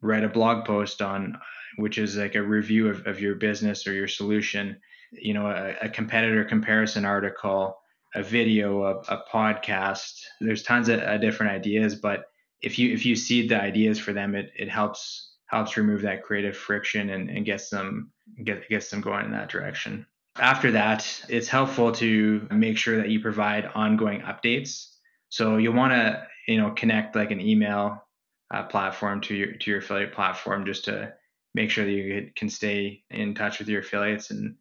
write 0.02 0.24
a 0.24 0.30
blog 0.30 0.66
post 0.66 1.02
on 1.02 1.38
which 1.78 1.98
is 1.98 2.18
like 2.18 2.36
a 2.36 2.42
review 2.42 2.88
of, 2.88 3.08
of 3.08 3.20
your 3.20 3.34
business 3.34 3.88
or 3.88 3.94
your 3.94 4.08
solution, 4.08 4.78
you 5.12 5.34
know, 5.34 5.48
a, 5.48 5.76
a 5.82 5.90
competitor 5.90 6.46
comparison 6.46 7.04
article, 7.04 7.80
a 8.14 8.22
video, 8.22 8.84
a, 8.84 8.98
a 9.10 9.24
podcast. 9.34 10.22
There's 10.40 10.62
tons 10.62 10.88
of, 10.88 11.00
of 11.00 11.20
different 11.20 11.52
ideas, 11.52 11.96
but 11.96 12.26
if 12.64 12.80
you 12.80 12.94
if 12.94 13.06
you 13.06 13.16
seed 13.16 13.50
the 13.50 13.62
ideas 13.62 14.00
for 14.00 14.14
them, 14.14 14.34
it 14.36 14.52
it 14.56 14.70
helps 14.70 15.34
helps 15.48 15.78
remove 15.78 16.02
that 16.02 16.24
creative 16.24 16.58
friction 16.58 17.12
and, 17.12 17.30
and 17.30 17.46
gets 17.46 17.70
them 17.70 18.12
get 18.44 18.68
gets 18.70 18.90
them 18.90 19.02
going 19.02 19.26
in 19.26 19.32
that 19.32 19.50
direction. 19.50 20.06
After 20.38 20.72
that, 20.72 21.26
it's 21.30 21.48
helpful 21.48 21.92
to 21.92 22.48
make 22.50 22.78
sure 22.78 22.98
that 22.98 23.10
you 23.10 23.20
provide 23.20 23.70
ongoing 23.76 24.22
updates. 24.22 24.88
So 25.30 25.58
you'll 25.58 25.76
want 25.76 25.94
to, 25.94 26.26
you 26.48 26.58
know, 26.58 26.72
connect 26.72 27.16
like 27.16 27.30
an 27.30 27.40
email 27.40 28.04
uh, 28.52 28.64
platform 28.64 29.22
to 29.22 29.36
your 29.36 29.54
to 29.54 29.70
your 29.70 29.80
affiliate 29.80 30.14
platform 30.14 30.66
just 30.66 30.86
to 30.86 31.14
make 31.54 31.70
sure 31.70 31.86
that 31.86 31.92
you 31.92 32.32
can 32.36 32.50
stay 32.50 33.04
in 33.12 33.36
touch 33.36 33.60
with 33.60 33.68
your 33.68 33.82
affiliates 33.82 34.32
and 34.32 34.56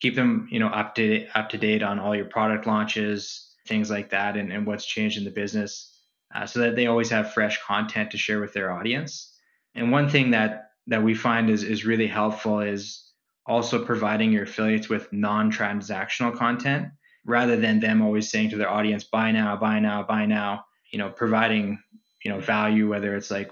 keep 0.00 0.14
them, 0.14 0.48
you 0.50 0.58
know, 0.58 0.68
up 0.68 0.94
to 0.94 1.26
up 1.34 1.48
to 1.50 1.58
date 1.58 1.82
on 1.82 1.98
all 1.98 2.14
your 2.14 2.24
product 2.26 2.66
launches, 2.66 3.54
things 3.66 3.90
like 3.90 4.10
that, 4.10 4.36
and, 4.36 4.52
and 4.52 4.66
what's 4.66 4.86
changed 4.86 5.18
in 5.18 5.24
the 5.24 5.30
business, 5.30 5.93
uh, 6.34 6.46
so 6.46 6.60
that 6.60 6.76
they 6.76 6.86
always 6.86 7.10
have 7.10 7.32
fresh 7.32 7.62
content 7.62 8.10
to 8.10 8.18
share 8.18 8.40
with 8.40 8.52
their 8.52 8.72
audience. 8.72 9.32
And 9.74 9.92
one 9.92 10.08
thing 10.08 10.32
that 10.32 10.70
that 10.86 11.02
we 11.02 11.14
find 11.14 11.48
is 11.48 11.62
is 11.62 11.84
really 11.84 12.06
helpful 12.06 12.60
is 12.60 13.04
also 13.46 13.84
providing 13.84 14.32
your 14.32 14.44
affiliates 14.44 14.88
with 14.88 15.12
non-transactional 15.12 16.36
content 16.36 16.88
rather 17.26 17.56
than 17.56 17.80
them 17.80 18.02
always 18.02 18.30
saying 18.30 18.50
to 18.50 18.56
their 18.56 18.70
audience 18.70 19.04
buy 19.04 19.32
now 19.32 19.56
buy 19.56 19.80
now 19.80 20.02
buy 20.02 20.26
now 20.26 20.64
you 20.90 20.98
know 20.98 21.10
providing 21.10 21.78
you 22.24 22.30
know 22.30 22.40
value 22.40 22.88
whether 22.88 23.16
it's 23.16 23.30
like 23.30 23.50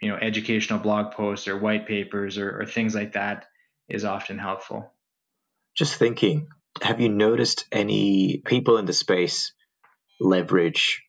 you 0.00 0.08
know 0.08 0.16
educational 0.16 0.78
blog 0.78 1.12
posts 1.12 1.48
or 1.48 1.56
white 1.56 1.86
papers 1.86 2.38
or, 2.38 2.62
or 2.62 2.66
things 2.66 2.94
like 2.94 3.12
that 3.12 3.46
is 3.88 4.04
often 4.04 4.38
helpful 4.38 4.92
just 5.74 5.96
thinking 5.96 6.48
have 6.80 7.00
you 7.00 7.08
noticed 7.08 7.64
any 7.70 8.42
people 8.44 8.78
in 8.78 8.86
the 8.86 8.92
space 8.92 9.52
leverage 10.20 11.02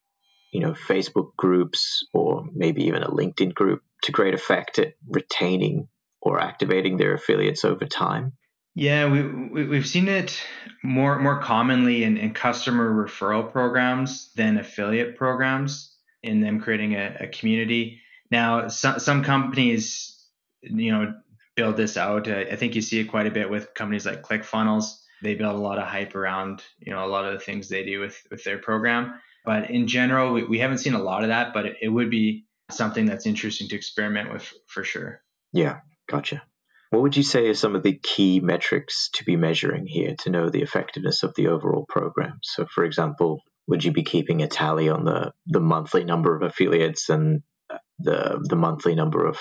you 0.53 0.61
know 0.61 0.71
facebook 0.71 1.35
groups 1.35 2.05
or 2.13 2.45
maybe 2.53 2.83
even 2.85 3.03
a 3.03 3.09
linkedin 3.09 3.53
group 3.53 3.81
to 4.03 4.11
great 4.11 4.33
effect 4.33 4.79
at 4.79 4.93
retaining 5.09 5.87
or 6.23 6.39
activating 6.39 6.97
their 6.97 7.13
affiliates 7.13 7.65
over 7.65 7.85
time? 7.85 8.33
Yeah, 8.75 9.11
we, 9.11 9.67
we 9.67 9.75
have 9.75 9.87
seen 9.87 10.07
it 10.07 10.41
more 10.83 11.19
more 11.19 11.39
commonly 11.39 12.03
in, 12.03 12.17
in 12.17 12.33
customer 12.33 12.91
referral 12.91 13.51
programs 13.51 14.31
than 14.33 14.57
affiliate 14.57 15.15
programs, 15.15 15.95
in 16.23 16.41
them 16.41 16.59
creating 16.59 16.95
a, 16.95 17.17
a 17.19 17.27
community. 17.27 18.01
Now, 18.31 18.69
some 18.69 18.99
some 18.99 19.23
companies, 19.23 20.17
you 20.61 20.91
know, 20.91 21.13
build 21.55 21.77
this 21.77 21.97
out. 21.97 22.27
I 22.27 22.55
think 22.55 22.73
you 22.73 22.81
see 22.81 22.99
it 22.99 23.05
quite 23.05 23.27
a 23.27 23.31
bit 23.31 23.49
with 23.49 23.73
companies 23.75 24.07
like 24.07 24.23
ClickFunnels. 24.23 24.97
They 25.21 25.35
build 25.35 25.55
a 25.55 25.59
lot 25.59 25.77
of 25.77 25.87
hype 25.87 26.15
around, 26.15 26.63
you 26.79 26.91
know, 26.91 27.05
a 27.05 27.07
lot 27.07 27.25
of 27.25 27.33
the 27.33 27.39
things 27.39 27.69
they 27.69 27.83
do 27.83 27.99
with 27.99 28.25
with 28.31 28.43
their 28.43 28.57
program. 28.57 29.19
But 29.45 29.69
in 29.69 29.87
general, 29.87 30.33
we, 30.33 30.43
we 30.43 30.59
haven't 30.59 30.77
seen 30.79 30.93
a 30.93 31.01
lot 31.01 31.23
of 31.23 31.29
that. 31.29 31.53
But 31.53 31.65
it, 31.65 31.77
it 31.81 31.89
would 31.89 32.09
be 32.09 32.45
something 32.71 33.05
that's 33.05 33.25
interesting 33.25 33.67
to 33.69 33.75
experiment 33.75 34.31
with 34.31 34.51
for 34.67 34.83
sure. 34.83 35.21
Yeah, 35.51 35.79
Gotcha. 36.09 36.43
What 36.89 37.01
would 37.01 37.17
you 37.17 37.23
say 37.23 37.47
are 37.47 37.55
some 37.55 37.75
of 37.75 37.81
the 37.81 37.97
key 37.97 38.39
metrics 38.39 39.09
to 39.15 39.23
be 39.23 39.35
measuring 39.35 39.87
here 39.87 40.15
to 40.19 40.29
know 40.29 40.49
the 40.49 40.61
effectiveness 40.61 41.23
of 41.23 41.33
the 41.35 41.47
overall 41.47 41.85
program? 41.89 42.39
So, 42.43 42.67
for 42.67 42.85
example, 42.85 43.41
would 43.67 43.83
you 43.83 43.91
be 43.91 44.03
keeping 44.03 44.43
a 44.43 44.47
tally 44.47 44.89
on 44.89 45.05
the, 45.05 45.31
the 45.47 45.59
monthly 45.59 46.03
number 46.03 46.35
of 46.35 46.43
affiliates 46.43 47.09
and 47.09 47.41
uh, 47.71 47.77
the 47.97 48.45
the 48.47 48.55
monthly 48.55 48.93
number 48.93 49.25
of 49.25 49.39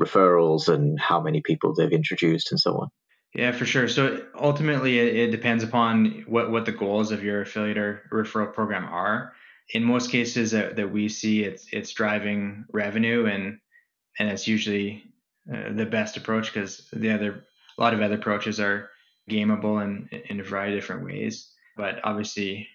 referrals 0.00 0.68
and 0.68 0.98
how 0.98 1.20
many 1.20 1.42
people 1.42 1.74
they've 1.74 1.90
introduced 1.90 2.52
and 2.52 2.60
so 2.60 2.78
on? 2.78 2.88
Yeah, 3.36 3.52
for 3.52 3.66
sure. 3.66 3.86
So 3.86 4.24
ultimately, 4.34 4.98
it, 4.98 5.14
it 5.14 5.30
depends 5.30 5.62
upon 5.62 6.24
what, 6.26 6.50
what 6.50 6.64
the 6.64 6.72
goals 6.72 7.12
of 7.12 7.22
your 7.22 7.42
affiliate 7.42 7.76
or 7.76 8.02
referral 8.10 8.50
program 8.52 8.86
are. 8.86 9.34
In 9.74 9.84
most 9.84 10.10
cases 10.10 10.52
that, 10.52 10.76
that 10.76 10.90
we 10.90 11.10
see, 11.10 11.44
it's 11.44 11.66
it's 11.70 11.92
driving 11.92 12.64
revenue 12.72 13.26
and 13.26 13.58
and 14.18 14.30
it's 14.30 14.48
usually 14.48 15.04
uh, 15.52 15.72
the 15.74 15.84
best 15.84 16.16
approach 16.16 16.52
because 16.52 16.88
the 16.94 17.10
other 17.10 17.44
a 17.76 17.82
lot 17.82 17.92
of 17.92 18.00
other 18.00 18.14
approaches 18.14 18.58
are 18.58 18.88
gameable 19.28 19.84
in 19.84 20.08
in 20.30 20.40
a 20.40 20.44
variety 20.44 20.76
of 20.76 20.80
different 20.80 21.04
ways. 21.04 21.52
But 21.76 22.00
obviously, 22.04 22.66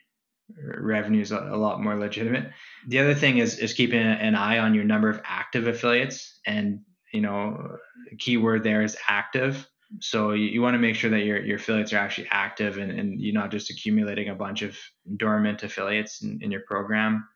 revenue 0.78 1.22
is 1.22 1.32
a, 1.32 1.40
a 1.40 1.58
lot 1.58 1.82
more 1.82 1.98
legitimate. 1.98 2.52
The 2.88 3.00
other 3.00 3.16
thing 3.16 3.40
is 3.40 3.58
is 3.58 3.74
keeping 3.74 4.06
an 4.06 4.36
eye 4.36 4.60
on 4.60 4.76
your 4.76 4.84
number 4.84 5.10
of 5.10 5.22
active 5.24 5.66
affiliates, 5.66 6.40
and 6.46 6.82
you 7.14 7.22
know, 7.22 7.78
keyword 8.20 8.64
there 8.64 8.84
is 8.84 8.96
active. 9.08 9.68
So 10.00 10.32
you, 10.32 10.46
you 10.46 10.62
want 10.62 10.76
to 10.76 10.80
make 10.80 10.96
sure 10.96 11.10
that 11.10 11.26
your, 11.26 11.44
your 11.44 11.58
affiliates 11.58 11.94
are 11.94 11.98
actually 11.98 12.28
active 12.32 12.78
and, 12.78 12.92
and 12.92 13.20
you're 13.20 13.34
not 13.34 13.52
just 13.52 13.70
accumulating 13.70 14.30
a 14.30 14.36
bunch 14.36 14.62
of 14.62 14.78
dormant 15.18 15.64
affiliates 15.64 16.22
in, 16.22 16.40
in 16.42 16.52
your 16.52 16.62
program. 16.62 17.28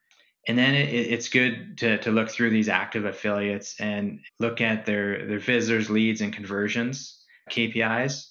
And 0.48 0.58
then 0.58 0.76
it, 0.76 0.94
it's 0.94 1.30
good 1.30 1.78
to, 1.80 1.98
to 2.00 2.12
look 2.12 2.30
through 2.30 2.52
these 2.52 2.70
active 2.70 3.06
affiliates 3.06 3.80
and 3.80 4.20
look 4.40 4.62
at 4.62 4.86
their, 4.86 5.28
their 5.28 5.40
visitors, 5.40 5.90
leads, 5.90 6.22
and 6.22 6.34
conversions 6.34 7.24
KPIs. 7.50 8.28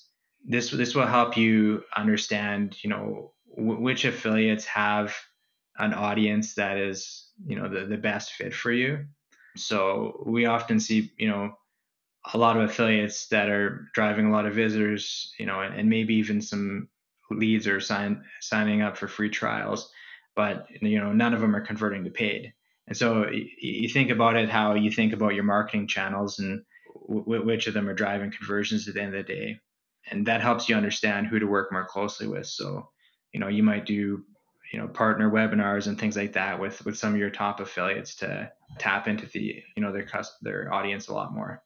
This 0.46 0.70
this 0.70 0.94
will 0.94 1.06
help 1.06 1.36
you 1.36 1.82
understand, 1.96 2.76
you 2.82 2.90
know, 2.90 3.32
w- 3.56 3.80
which 3.80 4.04
affiliates 4.04 4.64
have 4.66 5.16
an 5.78 5.94
audience 5.94 6.54
that 6.54 6.76
is, 6.76 7.30
you 7.46 7.56
know, 7.56 7.68
the, 7.68 7.86
the 7.86 7.96
best 7.96 8.32
fit 8.32 8.54
for 8.54 8.70
you. 8.70 9.06
So 9.56 10.22
we 10.26 10.46
often 10.46 10.80
see, 10.80 11.12
you 11.16 11.28
know, 11.28 11.54
a 12.32 12.38
lot 12.38 12.56
of 12.56 12.62
affiliates 12.62 13.28
that 13.28 13.48
are 13.48 13.90
driving 13.92 14.26
a 14.26 14.32
lot 14.32 14.46
of 14.46 14.54
visitors, 14.54 15.34
you 15.38 15.46
know, 15.46 15.60
and, 15.60 15.74
and 15.74 15.88
maybe 15.90 16.14
even 16.14 16.40
some 16.40 16.88
leads 17.30 17.66
are 17.66 17.80
sign, 17.80 18.24
signing 18.40 18.82
up 18.82 18.96
for 18.96 19.08
free 19.08 19.28
trials, 19.28 19.90
but 20.34 20.66
you 20.80 20.98
know, 20.98 21.12
none 21.12 21.34
of 21.34 21.40
them 21.40 21.54
are 21.54 21.64
converting 21.64 22.04
to 22.04 22.10
paid. 22.10 22.52
And 22.86 22.96
so 22.96 23.28
you, 23.28 23.48
you 23.58 23.88
think 23.88 24.10
about 24.10 24.36
it, 24.36 24.48
how 24.48 24.74
you 24.74 24.90
think 24.90 25.12
about 25.12 25.34
your 25.34 25.44
marketing 25.44 25.86
channels 25.86 26.38
and 26.38 26.62
w- 27.08 27.44
which 27.44 27.66
of 27.66 27.74
them 27.74 27.88
are 27.88 27.94
driving 27.94 28.30
conversions 28.30 28.88
at 28.88 28.94
the 28.94 29.02
end 29.02 29.14
of 29.14 29.26
the 29.26 29.32
day. 29.32 29.60
And 30.10 30.26
that 30.26 30.42
helps 30.42 30.68
you 30.68 30.76
understand 30.76 31.26
who 31.26 31.38
to 31.38 31.46
work 31.46 31.72
more 31.72 31.86
closely 31.86 32.26
with. 32.26 32.46
So, 32.46 32.90
you 33.32 33.40
know, 33.40 33.48
you 33.48 33.62
might 33.62 33.86
do, 33.86 34.22
you 34.72 34.78
know, 34.78 34.88
partner 34.88 35.30
webinars 35.30 35.86
and 35.86 35.98
things 35.98 36.16
like 36.16 36.34
that 36.34 36.60
with 36.60 36.84
with 36.84 36.98
some 36.98 37.14
of 37.14 37.18
your 37.18 37.30
top 37.30 37.60
affiliates 37.60 38.16
to 38.16 38.50
tap 38.78 39.08
into 39.08 39.26
the, 39.26 39.62
you 39.76 39.82
know, 39.82 39.92
their 39.92 40.06
their 40.42 40.72
audience 40.72 41.08
a 41.08 41.14
lot 41.14 41.34
more. 41.34 41.62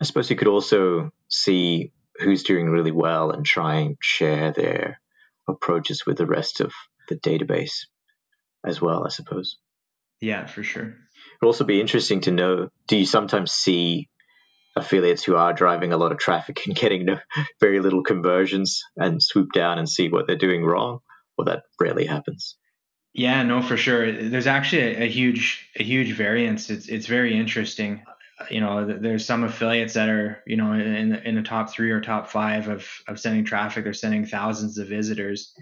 I 0.00 0.04
suppose 0.04 0.30
you 0.30 0.36
could 0.36 0.48
also 0.48 1.10
see 1.28 1.92
who's 2.18 2.42
doing 2.42 2.68
really 2.68 2.92
well 2.92 3.30
and 3.30 3.44
try 3.44 3.76
and 3.76 3.96
share 4.00 4.52
their 4.52 5.00
approaches 5.48 6.04
with 6.06 6.18
the 6.18 6.26
rest 6.26 6.60
of 6.60 6.72
the 7.08 7.16
database 7.16 7.86
as 8.64 8.80
well, 8.80 9.04
I 9.06 9.10
suppose. 9.10 9.58
Yeah, 10.20 10.46
for 10.46 10.62
sure. 10.62 10.82
It'd 10.84 11.44
also 11.44 11.64
be 11.64 11.80
interesting 11.80 12.22
to 12.22 12.30
know 12.30 12.68
do 12.88 12.96
you 12.96 13.06
sometimes 13.06 13.52
see 13.52 14.08
affiliates 14.74 15.24
who 15.24 15.36
are 15.36 15.52
driving 15.52 15.92
a 15.92 15.96
lot 15.96 16.12
of 16.12 16.18
traffic 16.18 16.60
and 16.66 16.76
getting 16.76 17.04
no, 17.04 17.18
very 17.60 17.80
little 17.80 18.02
conversions 18.02 18.82
and 18.96 19.22
swoop 19.22 19.52
down 19.52 19.78
and 19.78 19.88
see 19.88 20.08
what 20.08 20.26
they're 20.26 20.36
doing 20.36 20.64
wrong? 20.64 21.00
Well, 21.36 21.46
that 21.46 21.64
rarely 21.80 22.06
happens. 22.06 22.56
Yeah, 23.12 23.42
no, 23.44 23.62
for 23.62 23.78
sure. 23.78 24.12
There's 24.12 24.46
actually 24.46 24.82
a, 24.82 25.04
a 25.04 25.08
huge, 25.08 25.70
a 25.76 25.82
huge 25.82 26.12
variance. 26.12 26.68
It's 26.68 26.88
it's 26.88 27.06
very 27.06 27.38
interesting 27.38 28.02
you 28.50 28.60
know, 28.60 28.84
there's 28.84 29.26
some 29.26 29.44
affiliates 29.44 29.94
that 29.94 30.08
are, 30.08 30.42
you 30.46 30.56
know, 30.56 30.72
in 30.72 31.10
the, 31.10 31.28
in 31.28 31.34
the 31.34 31.42
top 31.42 31.70
three 31.70 31.90
or 31.90 32.00
top 32.00 32.28
five 32.28 32.68
of, 32.68 32.88
of 33.08 33.18
sending 33.18 33.44
traffic. 33.44 33.84
They're 33.84 33.92
sending 33.92 34.26
thousands 34.26 34.78
of 34.78 34.88
visitors, 34.88 35.52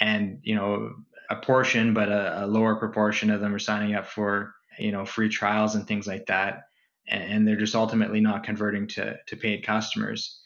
and 0.00 0.38
you 0.42 0.54
know, 0.54 0.92
a 1.30 1.36
portion, 1.36 1.94
but 1.94 2.08
a, 2.08 2.44
a 2.44 2.46
lower 2.46 2.76
proportion 2.76 3.30
of 3.30 3.40
them 3.40 3.54
are 3.54 3.58
signing 3.58 3.94
up 3.94 4.06
for, 4.06 4.54
you 4.78 4.92
know, 4.92 5.04
free 5.04 5.28
trials 5.28 5.74
and 5.74 5.86
things 5.86 6.06
like 6.06 6.26
that, 6.26 6.62
and, 7.08 7.22
and 7.22 7.48
they're 7.48 7.56
just 7.56 7.74
ultimately 7.74 8.20
not 8.20 8.44
converting 8.44 8.86
to 8.88 9.16
to 9.26 9.36
paid 9.36 9.64
customers. 9.64 10.40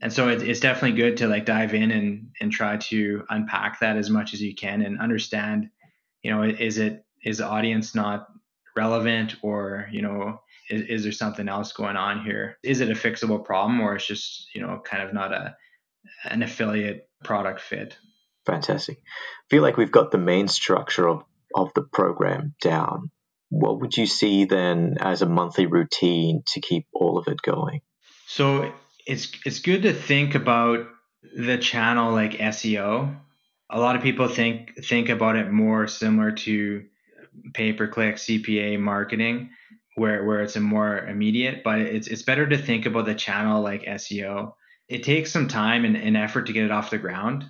And 0.00 0.12
so 0.12 0.28
it, 0.28 0.42
it's 0.42 0.60
definitely 0.60 0.98
good 0.98 1.16
to 1.18 1.28
like 1.28 1.46
dive 1.46 1.74
in 1.74 1.90
and 1.90 2.28
and 2.40 2.52
try 2.52 2.76
to 2.76 3.24
unpack 3.30 3.80
that 3.80 3.96
as 3.96 4.10
much 4.10 4.34
as 4.34 4.42
you 4.42 4.54
can 4.54 4.82
and 4.82 5.00
understand, 5.00 5.70
you 6.22 6.30
know, 6.30 6.42
is 6.42 6.78
it 6.78 7.04
is 7.24 7.38
the 7.38 7.46
audience 7.46 7.94
not 7.94 8.28
relevant 8.76 9.36
or 9.42 9.88
you 9.90 10.02
know 10.02 10.40
is, 10.68 10.82
is 10.82 11.02
there 11.04 11.12
something 11.12 11.48
else 11.48 11.72
going 11.72 11.96
on 11.96 12.24
here? 12.24 12.58
Is 12.62 12.80
it 12.80 12.90
a 12.90 12.94
fixable 12.94 13.44
problem 13.44 13.80
or 13.80 13.96
it's 13.96 14.06
just, 14.06 14.48
you 14.54 14.60
know, 14.60 14.80
kind 14.84 15.02
of 15.02 15.12
not 15.12 15.32
a 15.32 15.56
an 16.24 16.42
affiliate 16.42 17.08
product 17.24 17.60
fit? 17.60 17.96
Fantastic. 18.46 18.98
I 18.98 19.46
feel 19.50 19.62
like 19.62 19.76
we've 19.76 19.92
got 19.92 20.10
the 20.10 20.18
main 20.18 20.48
structure 20.48 21.08
of, 21.08 21.24
of 21.54 21.70
the 21.74 21.82
program 21.82 22.54
down. 22.60 23.10
What 23.48 23.80
would 23.80 23.96
you 23.96 24.06
see 24.06 24.44
then 24.44 24.96
as 25.00 25.22
a 25.22 25.28
monthly 25.28 25.66
routine 25.66 26.42
to 26.54 26.60
keep 26.60 26.86
all 26.92 27.18
of 27.18 27.28
it 27.28 27.42
going? 27.42 27.80
So 28.26 28.72
it's 29.06 29.30
it's 29.44 29.60
good 29.60 29.82
to 29.82 29.92
think 29.92 30.34
about 30.34 30.86
the 31.36 31.58
channel 31.58 32.12
like 32.12 32.32
SEO. 32.32 33.16
A 33.70 33.80
lot 33.80 33.96
of 33.96 34.02
people 34.02 34.28
think 34.28 34.84
think 34.84 35.08
about 35.08 35.36
it 35.36 35.50
more 35.50 35.86
similar 35.86 36.32
to 36.32 36.84
pay 37.54 37.72
per 37.72 37.86
click 37.88 38.16
CPA 38.16 38.78
marketing 38.78 39.50
where 39.96 40.24
where 40.24 40.42
it's 40.42 40.56
a 40.56 40.60
more 40.60 40.98
immediate, 40.98 41.62
but 41.64 41.80
it's 41.80 42.06
it's 42.06 42.22
better 42.22 42.46
to 42.46 42.58
think 42.58 42.86
about 42.86 43.06
the 43.06 43.14
channel 43.14 43.62
like 43.62 43.82
SEO. 43.84 44.54
It 44.88 45.02
takes 45.02 45.32
some 45.32 45.48
time 45.48 45.84
and, 45.84 45.96
and 45.96 46.16
effort 46.16 46.46
to 46.46 46.52
get 46.52 46.64
it 46.64 46.70
off 46.70 46.90
the 46.90 46.98
ground, 46.98 47.44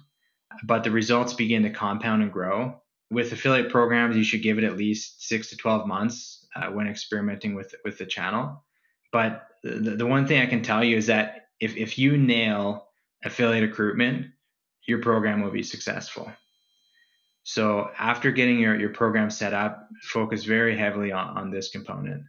but 0.64 0.85
the 0.85 0.90
results 0.90 1.35
begin 1.35 1.64
to 1.64 1.70
compound 1.70 2.22
and 2.22 2.33
grow. 2.33 2.81
With 3.11 3.33
affiliate 3.33 3.70
programs, 3.70 4.16
you 4.16 4.25
should 4.25 4.42
give 4.42 4.59
it 4.59 4.64
at 4.64 4.77
least 4.77 5.29
six 5.29 5.51
to 5.51 5.57
12 5.57 5.87
months 5.87 6.46
uh, 6.57 6.68
when 6.68 6.87
experimenting 6.87 7.55
with 7.55 7.75
with 7.85 7.99
the 7.99 8.07
channel. 8.07 8.64
But 9.12 9.46
the, 9.62 9.96
the 9.96 10.07
one 10.07 10.27
thing 10.27 10.40
I 10.40 10.46
can 10.46 10.62
tell 10.62 10.85
you 10.85 10.96
is 10.96 11.07
that 11.07 11.49
if, 11.61 11.77
if 11.77 11.99
you 11.99 12.16
nail 12.16 12.88
affiliate 13.25 13.68
recruitment, 13.68 14.27
your 14.87 15.01
program 15.01 15.42
will 15.42 15.51
be 15.51 15.62
successful. 15.62 16.31
So 17.49 17.91
after 17.97 18.33
getting 18.33 18.59
your, 18.59 18.79
your 18.79 18.91
program 18.91 19.31
set 19.31 19.55
up, 19.55 19.89
focus 20.03 20.45
very 20.45 20.77
heavily 20.77 21.13
on, 21.13 21.39
on 21.39 21.51
this 21.51 21.71
component 21.71 22.25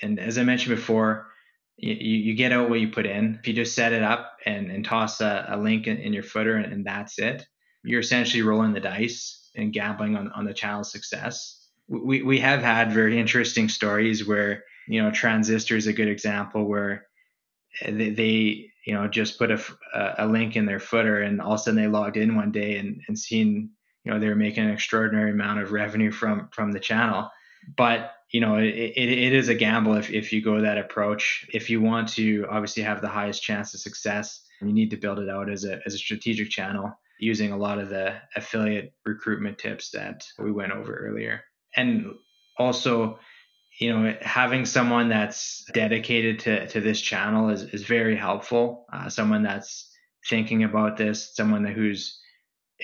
and 0.00 0.18
as 0.18 0.38
I 0.38 0.42
mentioned 0.42 0.76
before, 0.76 1.28
you, 1.76 1.94
you 1.94 2.34
get 2.34 2.52
out 2.52 2.70
what 2.70 2.80
you 2.80 2.88
put 2.88 3.06
in. 3.06 3.38
If 3.40 3.48
you 3.48 3.54
just 3.54 3.74
set 3.74 3.92
it 3.92 4.02
up 4.02 4.36
and, 4.46 4.70
and 4.70 4.84
toss 4.84 5.20
a, 5.20 5.46
a 5.48 5.56
link 5.56 5.86
in, 5.86 5.98
in, 5.98 6.12
your 6.12 6.22
footer 6.22 6.56
and, 6.56 6.72
and, 6.72 6.86
that's 6.86 7.18
it, 7.18 7.46
you're 7.84 8.00
essentially 8.00 8.42
rolling 8.42 8.72
the 8.72 8.80
dice 8.80 9.50
and 9.56 9.72
gambling 9.72 10.16
on, 10.16 10.30
on 10.32 10.44
the 10.44 10.54
channel's 10.54 10.90
success. 10.90 11.68
We, 11.88 12.22
we 12.22 12.38
have 12.40 12.62
had 12.62 12.92
very 12.92 13.18
interesting 13.18 13.68
stories 13.68 14.26
where, 14.26 14.64
you 14.88 15.02
know, 15.02 15.10
Transistor 15.10 15.76
is 15.76 15.86
a 15.86 15.92
good 15.92 16.08
example 16.08 16.64
where 16.64 17.06
they, 17.84 18.10
they 18.10 18.70
you 18.86 18.94
know, 18.94 19.08
just 19.08 19.38
put 19.38 19.50
a, 19.50 19.60
a 20.18 20.26
link 20.26 20.56
in 20.56 20.66
their 20.66 20.80
footer 20.80 21.22
and 21.22 21.40
all 21.40 21.54
of 21.54 21.60
a 21.60 21.62
sudden 21.62 21.80
they 21.80 21.88
logged 21.88 22.16
in 22.16 22.34
one 22.36 22.50
day 22.50 22.76
and, 22.78 23.00
and 23.08 23.18
seen, 23.18 23.70
you 24.04 24.12
know, 24.12 24.18
they 24.18 24.28
were 24.28 24.34
making 24.34 24.64
an 24.64 24.70
extraordinary 24.70 25.30
amount 25.30 25.60
of 25.60 25.72
revenue 25.72 26.10
from, 26.10 26.48
from 26.52 26.72
the 26.72 26.80
channel. 26.80 27.30
But 27.76 28.12
you 28.32 28.40
know, 28.40 28.56
it, 28.56 28.64
it, 28.64 29.10
it 29.10 29.32
is 29.34 29.48
a 29.48 29.54
gamble 29.54 29.94
if, 29.94 30.10
if 30.10 30.32
you 30.32 30.42
go 30.42 30.62
that 30.62 30.78
approach. 30.78 31.46
If 31.52 31.68
you 31.68 31.80
want 31.80 32.08
to 32.10 32.46
obviously 32.50 32.82
have 32.82 33.00
the 33.00 33.08
highest 33.08 33.42
chance 33.42 33.74
of 33.74 33.80
success, 33.80 34.42
you 34.60 34.72
need 34.72 34.90
to 34.90 34.96
build 34.96 35.18
it 35.18 35.28
out 35.28 35.50
as 35.50 35.64
a, 35.64 35.80
as 35.86 35.94
a 35.94 35.98
strategic 35.98 36.50
channel 36.50 36.92
using 37.18 37.52
a 37.52 37.56
lot 37.56 37.78
of 37.78 37.88
the 37.88 38.14
affiliate 38.34 38.94
recruitment 39.04 39.58
tips 39.58 39.90
that 39.90 40.24
we 40.38 40.50
went 40.50 40.72
over 40.72 40.94
earlier. 40.94 41.42
And 41.76 42.14
also, 42.58 43.18
you 43.78 43.92
know, 43.92 44.16
having 44.20 44.64
someone 44.64 45.08
that's 45.08 45.64
dedicated 45.72 46.40
to, 46.40 46.66
to 46.68 46.80
this 46.80 47.00
channel 47.00 47.50
is, 47.50 47.62
is 47.64 47.84
very 47.84 48.16
helpful. 48.16 48.86
Uh, 48.92 49.08
someone 49.08 49.42
that's 49.42 49.90
thinking 50.28 50.64
about 50.64 50.96
this, 50.96 51.34
someone 51.34 51.64
who's 51.64 52.18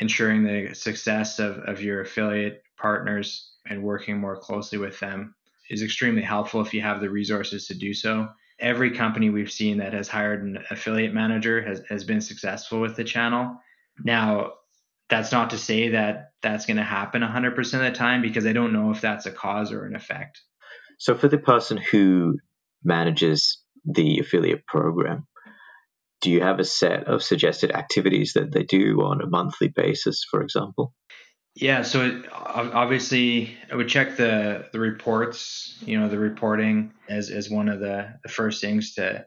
ensuring 0.01 0.45
the 0.45 0.75
success 0.75 1.39
of, 1.39 1.59
of 1.59 1.83
your 1.83 2.01
affiliate 2.01 2.63
partners 2.77 3.53
and 3.67 3.83
working 3.83 4.19
more 4.19 4.37
closely 4.37 4.79
with 4.79 4.99
them 5.01 5.35
is 5.71 5.83
extremely 5.83 6.23
helpful 6.23 6.61
if 6.61 6.73
you 6.73 6.81
have 6.81 7.01
the 7.01 7.11
resources 7.11 7.67
to 7.67 7.75
do 7.75 7.93
so. 7.93 8.29
Every 8.61 8.91
company 8.91 9.31
we've 9.31 9.53
seen 9.53 9.79
that 9.79 9.93
has 9.93 10.09
hired 10.09 10.43
an 10.43 10.59
affiliate 10.71 11.15
manager 11.15 11.63
has, 11.63 11.83
has 11.89 12.05
been 12.05 12.21
successful 12.21 12.81
with 12.81 12.97
the 12.97 13.05
channel. 13.05 13.57
Now, 14.05 14.55
that's 15.09 15.33
not 15.33 15.51
to 15.51 15.59
say 15.59 15.91
that 15.91 16.33
that's 16.43 16.67
going 16.67 16.77
to 16.77 16.83
happen 16.83 17.23
100% 17.23 17.59
of 17.75 17.81
the 17.81 17.91
time 17.91 18.23
because 18.23 18.47
I 18.47 18.53
don't 18.53 18.73
know 18.73 18.91
if 18.91 19.01
that's 19.01 19.27
a 19.27 19.31
cause 19.31 19.73
or 19.73 19.85
an 19.85 19.95
effect. 19.95 20.41
So, 20.99 21.15
for 21.15 21.29
the 21.29 21.39
person 21.39 21.77
who 21.77 22.39
manages 22.83 23.59
the 23.85 24.19
affiliate 24.19 24.67
program, 24.67 25.27
do 26.21 26.31
you 26.31 26.41
have 26.41 26.59
a 26.59 26.65
set 26.65 27.05
of 27.05 27.23
suggested 27.23 27.71
activities 27.73 28.33
that 28.35 28.53
they 28.53 28.65
do 28.65 29.03
on 29.03 29.21
a 29.21 29.27
monthly 29.27 29.69
basis, 29.69 30.25
for 30.31 30.43
example? 30.43 30.93
Yeah, 31.55 31.83
so 31.83 32.23
obviously 32.33 33.57
I 33.73 33.75
would 33.77 33.89
check 33.89 34.17
the 34.17 34.67
the 34.73 34.79
reports, 34.79 35.77
you 35.81 35.99
know, 35.99 36.09
the 36.09 36.19
reporting 36.19 36.93
as 37.09 37.31
as 37.31 37.51
one 37.51 37.69
of 37.69 37.81
the, 37.81 38.15
the 38.23 38.29
first 38.29 38.61
things 38.61 38.95
to 38.95 39.25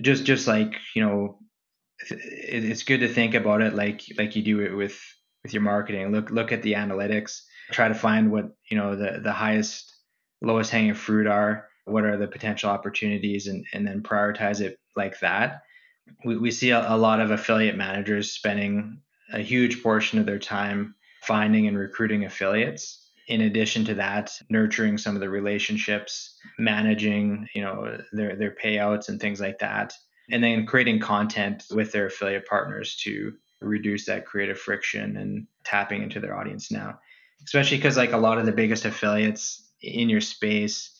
just 0.00 0.24
just 0.24 0.46
like, 0.46 0.74
you 0.94 1.02
know, 1.04 1.38
it, 2.10 2.64
it's 2.64 2.84
good 2.84 3.00
to 3.00 3.08
think 3.08 3.34
about 3.34 3.60
it 3.60 3.74
like 3.74 4.02
like 4.16 4.36
you 4.36 4.42
do 4.42 4.60
it 4.60 4.74
with 4.74 4.98
with 5.42 5.52
your 5.52 5.62
marketing. 5.62 6.10
Look 6.12 6.30
look 6.30 6.52
at 6.52 6.62
the 6.62 6.74
analytics, 6.74 7.40
try 7.70 7.88
to 7.88 7.94
find 7.94 8.30
what, 8.30 8.46
you 8.70 8.76
know, 8.76 8.96
the 8.96 9.20
the 9.22 9.32
highest 9.32 9.94
lowest 10.40 10.70
hanging 10.70 10.94
fruit 10.94 11.26
are. 11.26 11.68
what 11.84 12.04
are 12.04 12.16
the 12.18 12.28
potential 12.28 12.70
opportunities 12.70 13.46
and, 13.46 13.64
and 13.72 13.86
then 13.86 14.02
prioritize 14.02 14.60
it 14.60 14.78
like 14.94 15.18
that. 15.20 15.62
We, 16.24 16.36
we 16.36 16.50
see 16.50 16.70
a, 16.70 16.94
a 16.94 16.96
lot 16.96 17.20
of 17.20 17.30
affiliate 17.30 17.76
managers 17.76 18.32
spending 18.32 19.00
a 19.32 19.40
huge 19.40 19.82
portion 19.82 20.18
of 20.18 20.26
their 20.26 20.38
time 20.38 20.94
finding 21.22 21.66
and 21.66 21.78
recruiting 21.78 22.24
affiliates. 22.24 23.10
In 23.28 23.42
addition 23.42 23.84
to 23.86 23.94
that 23.94 24.32
nurturing 24.48 24.96
some 24.96 25.14
of 25.14 25.20
the 25.20 25.28
relationships 25.28 26.38
managing 26.58 27.46
you 27.54 27.60
know 27.60 27.98
their 28.12 28.36
their 28.36 28.54
payouts 28.62 29.08
and 29.08 29.20
things 29.20 29.40
like 29.40 29.58
that. 29.58 29.92
And 30.30 30.42
then 30.42 30.66
creating 30.66 31.00
content 31.00 31.64
with 31.70 31.92
their 31.92 32.06
affiliate 32.06 32.46
partners 32.46 32.96
to 33.04 33.34
reduce 33.60 34.06
that 34.06 34.24
creative 34.24 34.58
friction 34.58 35.16
and 35.16 35.46
tapping 35.64 36.02
into 36.02 36.20
their 36.20 36.36
audience 36.38 36.70
now. 36.70 36.98
Especially 37.44 37.76
because 37.76 37.96
like 37.96 38.12
a 38.12 38.18
lot 38.18 38.38
of 38.38 38.46
the 38.46 38.52
biggest 38.52 38.84
affiliates 38.84 39.68
in 39.82 40.08
your 40.08 40.20
space 40.20 40.90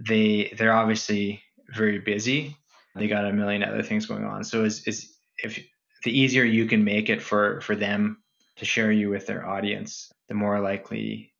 they 0.00 0.52
they're 0.56 0.72
obviously 0.72 1.42
very 1.74 1.98
busy 1.98 2.56
they 2.94 3.08
got 3.08 3.26
a 3.26 3.32
million 3.32 3.62
other 3.62 3.82
things 3.82 4.06
going 4.06 4.24
on. 4.24 4.44
So 4.44 4.64
is 4.64 4.86
is 4.86 5.16
if 5.38 5.58
the 6.04 6.18
easier 6.18 6.44
you 6.44 6.66
can 6.66 6.84
make 6.84 7.08
it 7.08 7.22
for 7.22 7.60
for 7.60 7.76
them 7.76 8.22
to 8.56 8.64
share 8.64 8.92
you 8.92 9.10
with 9.10 9.26
their 9.26 9.46
audience 9.48 10.12
the 10.28 10.34
more 10.34 10.60
likely 10.60 11.32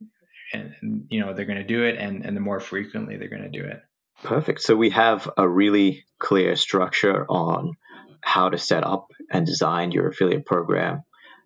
and 0.53 1.07
you 1.09 1.21
know 1.21 1.33
they're 1.33 1.45
going 1.45 1.59
to 1.59 1.65
do 1.65 1.85
it 1.85 1.97
and 1.99 2.25
and 2.25 2.37
the 2.37 2.41
more 2.41 2.61
frequently 2.61 3.17
they're 3.17 3.29
going 3.29 3.51
to 3.51 3.61
do 3.61 3.65
it. 3.65 3.81
Perfect. 4.23 4.61
So 4.61 4.77
we 4.77 4.91
have 4.91 5.31
a 5.37 5.49
really 5.49 6.05
clear 6.19 6.55
structure 6.57 7.25
on 7.29 7.73
how 8.21 8.51
to 8.51 8.59
set 8.59 8.85
up 8.85 9.09
and 9.31 9.47
design 9.47 9.93
your 9.93 10.09
affiliate 10.09 10.45
program 10.45 11.03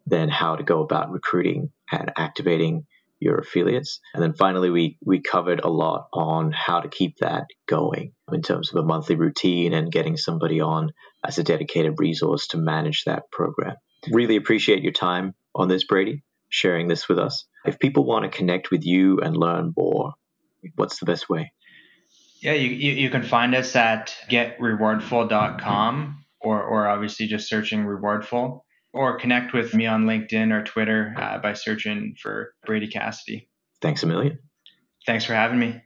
then 0.06 0.28
how 0.28 0.56
to 0.56 0.62
go 0.62 0.82
about 0.82 1.10
recruiting 1.10 1.70
and 1.90 2.12
activating 2.16 2.86
your 3.20 3.38
affiliates 3.38 4.00
and 4.12 4.22
then 4.22 4.34
finally 4.34 4.70
we 4.70 4.98
we 5.04 5.20
covered 5.20 5.60
a 5.60 5.68
lot 5.68 6.08
on 6.12 6.52
how 6.52 6.80
to 6.80 6.88
keep 6.88 7.16
that 7.18 7.44
going 7.66 8.12
in 8.32 8.42
terms 8.42 8.70
of 8.70 8.82
a 8.82 8.86
monthly 8.86 9.16
routine 9.16 9.72
and 9.72 9.92
getting 9.92 10.16
somebody 10.16 10.60
on 10.60 10.90
as 11.26 11.38
a 11.38 11.44
dedicated 11.44 11.94
resource 11.98 12.48
to 12.48 12.58
manage 12.58 13.04
that 13.04 13.30
program 13.30 13.76
really 14.10 14.36
appreciate 14.36 14.82
your 14.82 14.92
time 14.92 15.34
on 15.54 15.68
this 15.68 15.84
brady 15.84 16.22
sharing 16.54 16.86
this 16.86 17.08
with 17.08 17.18
us. 17.18 17.46
If 17.66 17.80
people 17.80 18.04
want 18.04 18.30
to 18.30 18.36
connect 18.36 18.70
with 18.70 18.84
you 18.84 19.18
and 19.20 19.36
learn 19.36 19.72
more, 19.76 20.14
what's 20.76 21.00
the 21.00 21.06
best 21.06 21.28
way? 21.28 21.52
Yeah, 22.40 22.52
you, 22.52 22.68
you, 22.68 22.92
you 22.92 23.10
can 23.10 23.22
find 23.22 23.54
us 23.54 23.74
at 23.74 24.14
getrewardful.com 24.30 26.24
or, 26.40 26.62
or 26.62 26.86
obviously 26.86 27.26
just 27.26 27.48
searching 27.48 27.84
Rewardful 27.84 28.62
or 28.94 29.18
connect 29.18 29.52
with 29.52 29.74
me 29.74 29.86
on 29.86 30.04
LinkedIn 30.04 30.52
or 30.52 30.62
Twitter 30.62 31.14
uh, 31.18 31.38
by 31.38 31.52
searching 31.52 32.14
for 32.20 32.54
Brady 32.64 32.88
Cassidy. 32.88 33.48
Thanks 33.82 34.02
a 34.02 34.06
million. 34.06 34.38
Thanks 35.06 35.24
for 35.24 35.34
having 35.34 35.58
me. 35.58 35.82